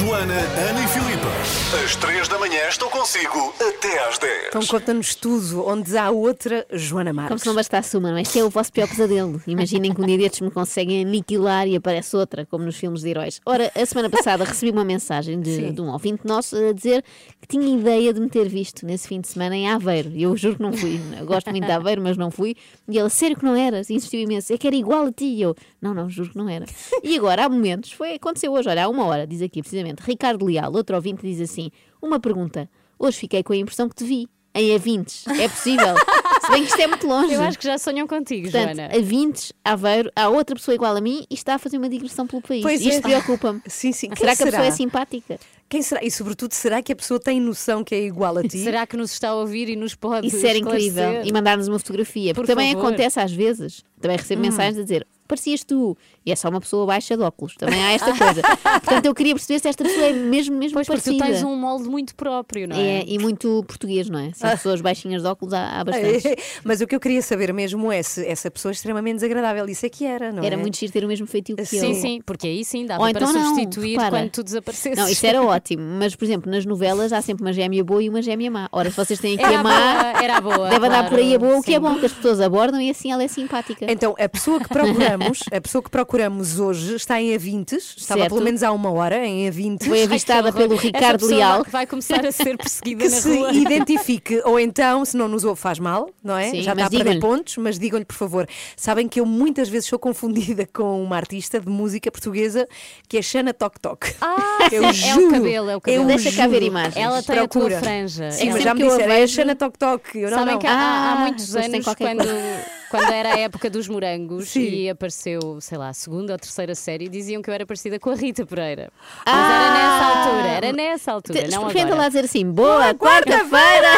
[0.00, 1.28] Joana, Ana e Filipa.
[1.68, 4.46] Às três da manhã estou consigo até às 10.
[4.48, 7.42] Então conta-nos tudo, onde há outra Joana Como Marques.
[7.42, 8.22] se não bastasse uma, não é?
[8.22, 9.38] Este é o vosso pior pesadelo.
[9.46, 13.10] Imaginem que um dia destes me conseguem aniquilar e aparece outra, como nos filmes de
[13.10, 13.42] heróis.
[13.44, 17.04] Ora, a semana passada recebi uma mensagem de, de um ouvinte nosso a dizer
[17.38, 20.08] que tinha ideia de me ter visto nesse fim de semana em Aveiro.
[20.14, 20.98] E eu juro que não fui.
[21.20, 22.56] Eu gosto muito de Aveiro, mas não fui.
[22.88, 23.90] E ela, sério que não eras?
[23.90, 24.54] E insistiu imenso.
[24.54, 25.26] É que era igual a ti.
[25.26, 26.64] E eu, não, não, juro que não era.
[27.02, 30.46] E agora, há momentos, foi, aconteceu hoje, olha, há uma hora, diz aqui precisamente, Ricardo
[30.46, 31.57] Leal, outro ouvinte, diz assim:
[32.02, 32.68] uma pergunta.
[32.98, 34.28] Hoje fiquei com a impressão que te vi.
[34.54, 35.28] Em A20.
[35.40, 35.94] É possível.
[36.44, 37.32] Se bem que isto é muito longe.
[37.34, 38.94] Eu acho que já sonham contigo, Portanto, Joana.
[38.96, 42.26] a 20, Aveiro, há outra pessoa igual a mim e está a fazer uma digressão
[42.26, 42.62] pelo país.
[42.62, 43.00] Pois Isto é.
[43.02, 43.60] preocupa-me.
[43.68, 44.08] Sim, sim.
[44.08, 44.76] Quem Será que a pessoa é será?
[44.76, 45.38] simpática?
[45.68, 46.02] Quem será?
[46.02, 48.58] E sobretudo, será que a pessoa tem noção que é igual a ti?
[48.64, 50.88] Será que nos está a ouvir e nos pode Isso era esclarecer?
[50.90, 51.22] incrível.
[51.24, 52.32] E mandar-nos uma fotografia.
[52.34, 52.86] Por Porque também favor.
[52.88, 53.84] acontece às vezes.
[54.00, 54.46] Também recebo Hum.
[54.46, 55.96] mensagens a dizer parecias tu.
[56.26, 57.54] E é só uma pessoa baixa de óculos.
[57.56, 58.42] Também há esta coisa.
[58.42, 61.24] Portanto, eu queria perceber se esta pessoa é mesmo, mesmo Pois, porque parecida.
[61.24, 63.00] tu tens um molde muito próprio, não é?
[63.00, 64.32] É, e muito português, não é?
[64.32, 64.50] Se Ah.
[64.52, 66.24] pessoas baixinhas de óculos há, há bastantes.
[66.64, 69.68] Mas o que eu queria saber mesmo é se essa pessoa é extremamente desagradável.
[69.68, 70.58] Isso é que era, não Era é?
[70.58, 71.66] muito giro ter o mesmo feitio que eu.
[71.66, 74.10] Sim, sim, porque aí sim dava Ou para então não, substituir repara.
[74.10, 74.98] quando tu desaparecesses.
[74.98, 78.08] Não, isso era ótimo, mas por exemplo, nas novelas há sempre uma gêmea boa e
[78.08, 78.68] uma gêmea má.
[78.72, 79.70] Ora, se vocês têm aqui Era a má,
[80.12, 81.80] boa, era boa, deve andar por aí a boa, o que é sim.
[81.80, 83.86] bom, que as pessoas abordam e assim ela é simpática.
[83.90, 85.17] Então, a pessoa que procuramos,
[85.52, 88.32] a pessoa que procuramos hoje está em A20, estava Certo.
[88.34, 89.84] pelo menos há uma hora em A20.
[89.86, 91.64] Foi avistada pelo Ricardo Leal.
[91.70, 93.52] vai começar a ser perseguida que na se rua.
[93.52, 96.50] identifique, ou então, se não nos ouve, faz mal, não é?
[96.50, 98.46] Sim, Já está a perder pontos, mas digam-lhe, por favor.
[98.76, 102.68] Sabem que eu muitas vezes sou confundida com uma artista de música portuguesa
[103.08, 104.14] que é Xana Tok Tok.
[104.20, 106.02] Ah, eu sim, é juro, o cabelo, é o cabelo.
[106.04, 106.66] eu Deixa cá ver juro.
[106.66, 106.96] imagens.
[106.96, 107.78] Ela tem a tua Procura.
[107.80, 108.30] franja.
[108.32, 110.18] Sim, Ela- mas já me disseram, é vejo- Xana Tok Tok.
[110.18, 110.60] Eu não, Sabem não.
[110.60, 112.64] que há, há Ah, muitos depois tem anos, quando, coisa.
[112.90, 114.60] Quando era a época dos morangos Sim.
[114.68, 118.10] e apareceu, sei lá, a segunda ou terceira série, diziam que eu era parecida com
[118.10, 118.90] a Rita Pereira.
[119.26, 119.52] Mas Ah!
[119.52, 122.02] era nessa altura, era nessa altura, Te- não Experimenta agora.
[122.02, 123.88] lá dizer assim, boa quarta-feira!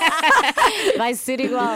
[0.96, 1.74] Vai ser igual.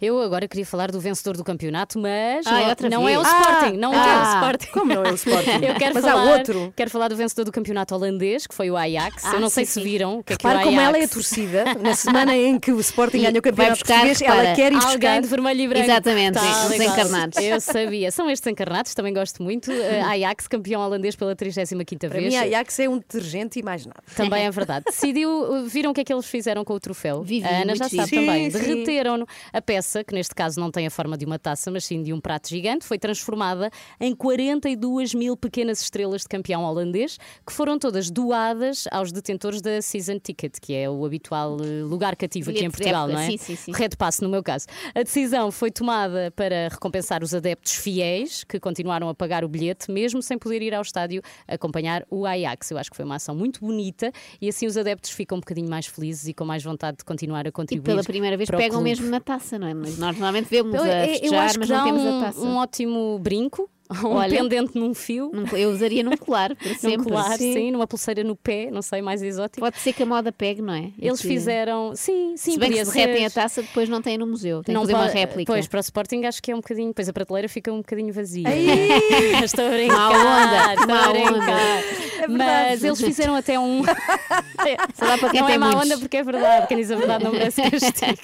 [0.00, 3.32] Eu agora queria falar do vencedor do campeonato, mas Ai, não, é o vez.
[3.34, 4.66] Sporting, não é o Ah, Sporting.
[4.72, 5.50] como não é o Sporting?
[5.66, 6.72] Eu quero Mas falar, há outro.
[6.76, 9.24] Quero falar do vencedor do campeonato holandês, que foi o Ajax.
[9.24, 9.84] Ah, Eu não sei sim, se sim.
[9.84, 10.68] viram que é que o Repare Ajax...
[10.76, 11.64] como ela é a torcida.
[11.82, 14.76] Na semana em que o Sporting ganha o campeonato buscar, português, ela repara, quer ir
[14.76, 15.20] Alguém buscar.
[15.22, 15.84] de vermelho e branco.
[15.84, 17.38] Exatamente, Tá os encarnados.
[17.38, 18.10] Eu sabia.
[18.12, 19.70] São estes encarnados, também gosto muito.
[19.72, 22.32] Uh, Ajax, campeão holandês pela 35 Para vez.
[22.32, 24.00] mim, a Ajax é um detergente e mais nada.
[24.14, 24.84] Também é verdade.
[24.86, 27.22] Decidiu, viram o que é que eles fizeram com o troféu?
[27.22, 28.50] Vi, vi, a Ana já sabe também.
[28.50, 28.64] Sim, sim.
[28.64, 29.26] Derreteram-no.
[29.52, 32.12] A peça, que neste caso não tem a forma de uma taça, mas sim de
[32.12, 33.70] um prato gigante, foi transformada
[34.00, 39.80] em 42 mil pequenas estrelas de campeão holandês, que foram todas doadas aos detentores da
[39.82, 43.26] Season Ticket, que é o habitual uh, lugar cativo aqui em Portugal, não é?
[43.30, 43.72] sim, sim, sim.
[43.72, 44.66] Red Pass, no meu caso.
[44.94, 49.90] A decisão foi tomada para recompensar os adeptos fiéis que continuaram a pagar o bilhete,
[49.90, 52.70] mesmo sem poder ir ao estádio acompanhar o Ajax.
[52.70, 55.68] Eu acho que foi uma ação muito bonita e assim os adeptos ficam um bocadinho
[55.68, 57.84] mais felizes e com mais vontade de continuar a E contribuir.
[57.84, 58.84] pela primeira vez pegam clube.
[58.84, 59.74] mesmo na taça, não é?
[59.98, 62.40] Nós normalmente vemos Eu, a eu festejar, mas não temos um, a taça.
[62.40, 63.70] um ótimo brinco,
[64.04, 64.36] um Olha.
[64.38, 65.30] pendente num fio.
[65.32, 67.04] Num- Eu usaria num colar, para Num sempre.
[67.08, 67.70] colar, sim.
[67.70, 69.60] numa pulseira no pé, não sei, mais exótico.
[69.60, 70.90] Pode ser que a moda pegue, não é?
[71.00, 74.18] Eles Que- fião, sim, sim, Se bem que se derretem a taça, depois não têm
[74.18, 74.62] no museu.
[74.62, 75.52] Tem não que fazer uma pode- réplica.
[75.52, 76.92] Pois, para o Sporting acho que é um bocadinho.
[76.94, 78.44] Pois a prateleira fica um bocadinho vazia.
[79.44, 79.96] Estou a brincar.
[79.96, 81.78] Má onda, estou má a brincar.
[82.20, 83.82] É Mas eles fizeram até um.
[84.94, 85.84] Só dá para quem não tem é má muitos.
[85.90, 86.66] onda porque é verdade.
[86.66, 88.18] Quem diz a verdade não merece castigo.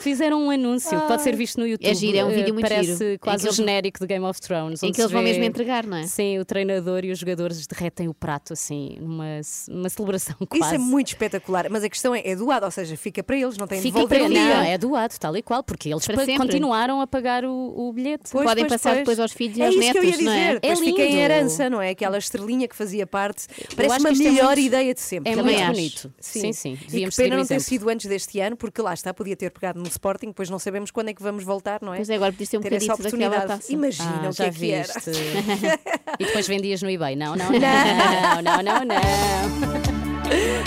[0.00, 1.88] Fizeram um anúncio que pode ser visto no YouTube.
[1.88, 3.18] É giro, é um vídeo eh, muito Parece giro.
[3.20, 4.82] Quase o genérico de Game of Thrones.
[4.82, 6.06] Em onde que eles vão vê- mesmo entregar, não é?
[6.06, 10.64] Sim, o treinador e os jogadores derretem o prato assim, numa, numa celebração quase.
[10.64, 13.56] Isso é muito espetacular, mas a questão é, é doado, ou seja, fica para eles,
[13.56, 17.00] não tem de Fica devolver para não, é doado, tal e qual, porque eles continuaram
[17.00, 18.30] a pagar o, o bilhete.
[18.30, 18.98] Pois, Podem pois, passar pois.
[19.00, 20.38] depois aos filhos e é aos que eu ia netos, não dizer.
[20.38, 20.54] é?
[20.54, 21.18] Depois É fica em lindo.
[21.18, 21.90] herança, não é?
[21.90, 23.46] Aquela estrelinha que fazia parte.
[23.76, 25.32] Parece uma é melhor muito- ideia de sempre.
[25.32, 25.72] é muito acho.
[25.72, 26.12] bonito.
[26.20, 29.36] Sim, sim, E que pena não ter sido antes deste ano, porque lá está, podia
[29.36, 31.96] ter pegado no Sporting, depois não sabemos quando é que vamos voltar, não é?
[31.96, 33.62] Pois é, agora podias ter um ter bocadinho oportunidade.
[33.68, 34.95] Imagina Ah, o que é que era.
[36.18, 37.16] e depois vendias no eBay.
[37.16, 39.96] Não, não, não, não, não, não.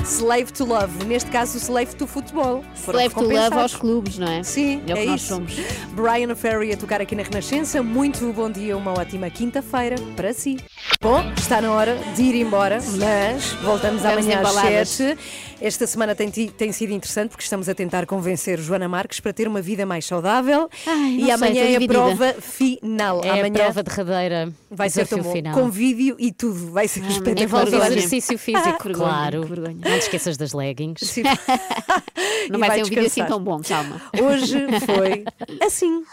[0.05, 2.63] Slave to Love, neste caso Slave to Futebol.
[2.75, 4.41] Foram Slave to love aos clubes, não é?
[4.41, 5.33] Sim, É o que é nós isso.
[5.35, 5.53] somos.
[5.91, 7.83] Brian Ferry a tocar aqui na Renascença.
[7.83, 10.57] Muito bom dia, uma ótima quinta-feira para si.
[11.01, 14.89] Bom, está na hora de ir embora, mas voltamos Vamos amanhã às embaladas.
[14.89, 15.19] 7.
[15.61, 19.47] Esta semana tem, tem sido interessante porque estamos a tentar convencer Joana Marques para ter
[19.47, 20.69] uma vida mais saudável.
[20.87, 23.21] Ai, e amanhã é a prova final.
[23.23, 24.53] É amanhã a prova derradeira.
[24.71, 25.31] vai ser tão bom.
[25.31, 25.53] final.
[25.53, 26.71] Com vídeo e tudo.
[26.71, 27.43] Vai ser espetacular.
[27.43, 27.89] Envolve vergonha.
[27.97, 29.43] exercício físico, vergonha, claro.
[29.43, 29.75] vergonha.
[29.83, 31.05] Não te esqueças das leggings.
[31.05, 31.23] Sim.
[32.49, 33.27] Não E vai ser um vídeo assim descansar.
[33.27, 34.01] tão bom, calma.
[34.21, 35.25] Hoje foi
[35.65, 36.03] assim.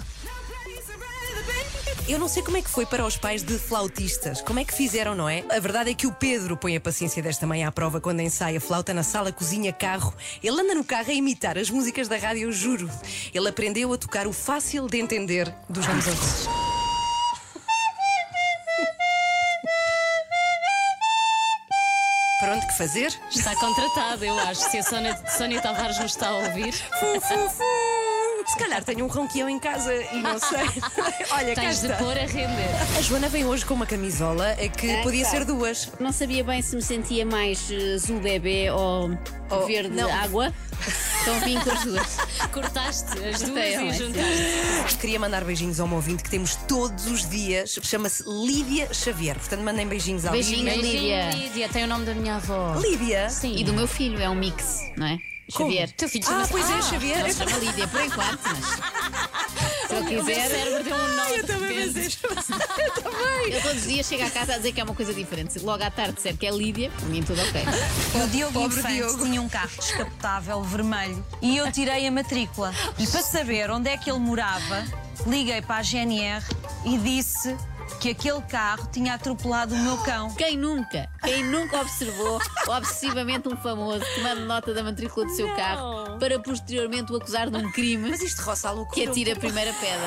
[2.08, 4.40] Eu não sei como é que foi para os pais de flautistas.
[4.40, 5.42] Como é que fizeram, não é?
[5.50, 8.60] A verdade é que o Pedro põe a paciência desta mãe à prova quando ensaia
[8.60, 10.14] flauta na sala, cozinha, carro.
[10.40, 12.88] Ele anda no carro a imitar as músicas da rádio, eu juro.
[13.34, 16.48] Ele aprendeu a tocar o fácil de entender dos Ramos Antunes.
[22.38, 23.12] Pronto, que fazer?
[23.34, 24.70] Está contratado, eu acho.
[24.70, 26.72] Se a Sónia, Sónia Tavares nos está a ouvir.
[28.46, 30.58] Se calhar tenho um ronquião em casa e não sei.
[31.32, 31.96] Olha, cá Tens de está.
[31.98, 32.68] pôr a render.
[32.96, 35.30] A Joana vem hoje com uma camisola é que Ah, podia tá.
[35.30, 35.88] ser duas.
[35.98, 39.10] Não sabia bem se me sentia mais eh, azul bebê ou
[39.50, 40.12] Oh, verde não.
[40.12, 40.52] água.
[41.22, 42.16] Então vim com as duas.
[42.52, 44.96] Cortaste as duas Cortei, e juntaste.
[45.00, 47.78] Queria mandar beijinhos a uma ouvinte que temos todos os dias.
[47.82, 49.36] Chama-se Lídia Xavier.
[49.36, 51.30] Portanto, mandem beijinhos à Beijinhos, Lídia.
[51.30, 51.30] Lídia.
[51.48, 52.74] Lídia, tem o nome da minha avó.
[52.78, 53.28] Lídia?
[53.28, 53.56] Sim.
[53.56, 55.18] E do meu filho, é um mix, não é?
[55.50, 55.90] Xavier.
[55.92, 57.18] Teu filho Ah, pois é, Xavier.
[57.22, 58.64] Não se chama Lídia por enquanto, mas
[59.88, 60.48] se eu O quiser.
[60.50, 61.26] cérebro deu um nó.
[61.36, 61.92] Eu também de repente.
[61.94, 62.18] desejo.
[63.50, 65.52] Eu todos os dias chego à casa a dizer que é uma coisa diferente.
[65.52, 67.62] Se logo à tarde disser que é Lídia, para mim tudo ok.
[68.24, 69.24] O Diogo Pobre Infante Diogo.
[69.24, 72.72] tinha um carro descapotável vermelho e eu tirei a matrícula.
[72.98, 74.84] E para saber onde é que ele morava,
[75.26, 76.42] liguei para a GNR
[76.84, 77.54] e disse
[78.00, 80.32] que aquele carro tinha atropelado o meu cão.
[80.34, 86.18] Quem nunca, quem nunca observou obsessivamente um famoso tomando nota da matrícula do seu carro
[86.18, 88.94] para posteriormente o acusar de um crime Mas isto roça a loucura.
[89.00, 90.06] que atira a primeira pedra.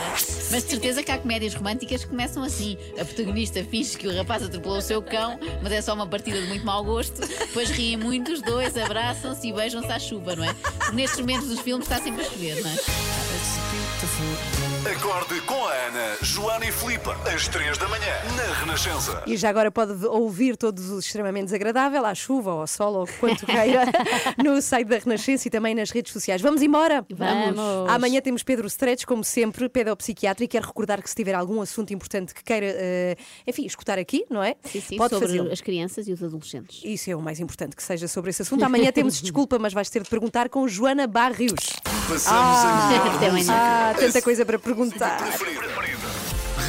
[0.51, 2.77] Mas de certeza que há comédias românticas que começam assim.
[2.99, 6.41] A protagonista finge que o rapaz atropelou o seu cão, mas é só uma partida
[6.41, 7.19] de muito mau gosto.
[7.21, 10.55] Depois riem muito os dois, abraçam-se e beijam-se à chuva, não é?
[10.93, 14.58] Nestes momentos dos filmes está sempre a chover, não é?
[14.85, 19.21] Acorde com a Ana, Joana e Filipe, às 3 da manhã, na Renascença.
[19.27, 23.07] E já agora pode ouvir todos os extremamente desagradável, à chuva ou ao sol ou
[23.19, 23.83] quanto queira,
[24.41, 26.41] no site da Renascença e também nas redes sociais.
[26.41, 27.05] Vamos embora?
[27.13, 27.59] Vamos.
[27.89, 31.93] Amanhã temos Pedro Stretch, como sempre, pedopsiquiatra, e quero recordar que se tiver algum assunto
[31.93, 34.55] importante que queira, eh, enfim, escutar aqui, não é?
[34.63, 36.81] Sim, sim, pode sobre as crianças e os adolescentes.
[36.85, 38.63] Isso é o mais importante que seja sobre esse assunto.
[38.63, 41.79] Amanhã temos desculpa, mas vais ter de perguntar com Joana Barrios.
[42.09, 42.87] Passamos Ah, a
[43.19, 43.53] melhor música.
[43.53, 45.17] Ah, tanta coisa para perguntar.
[45.17, 45.69] Preferida.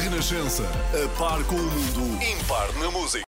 [0.03, 3.19] Renascença, a par com o mundo, impar na música.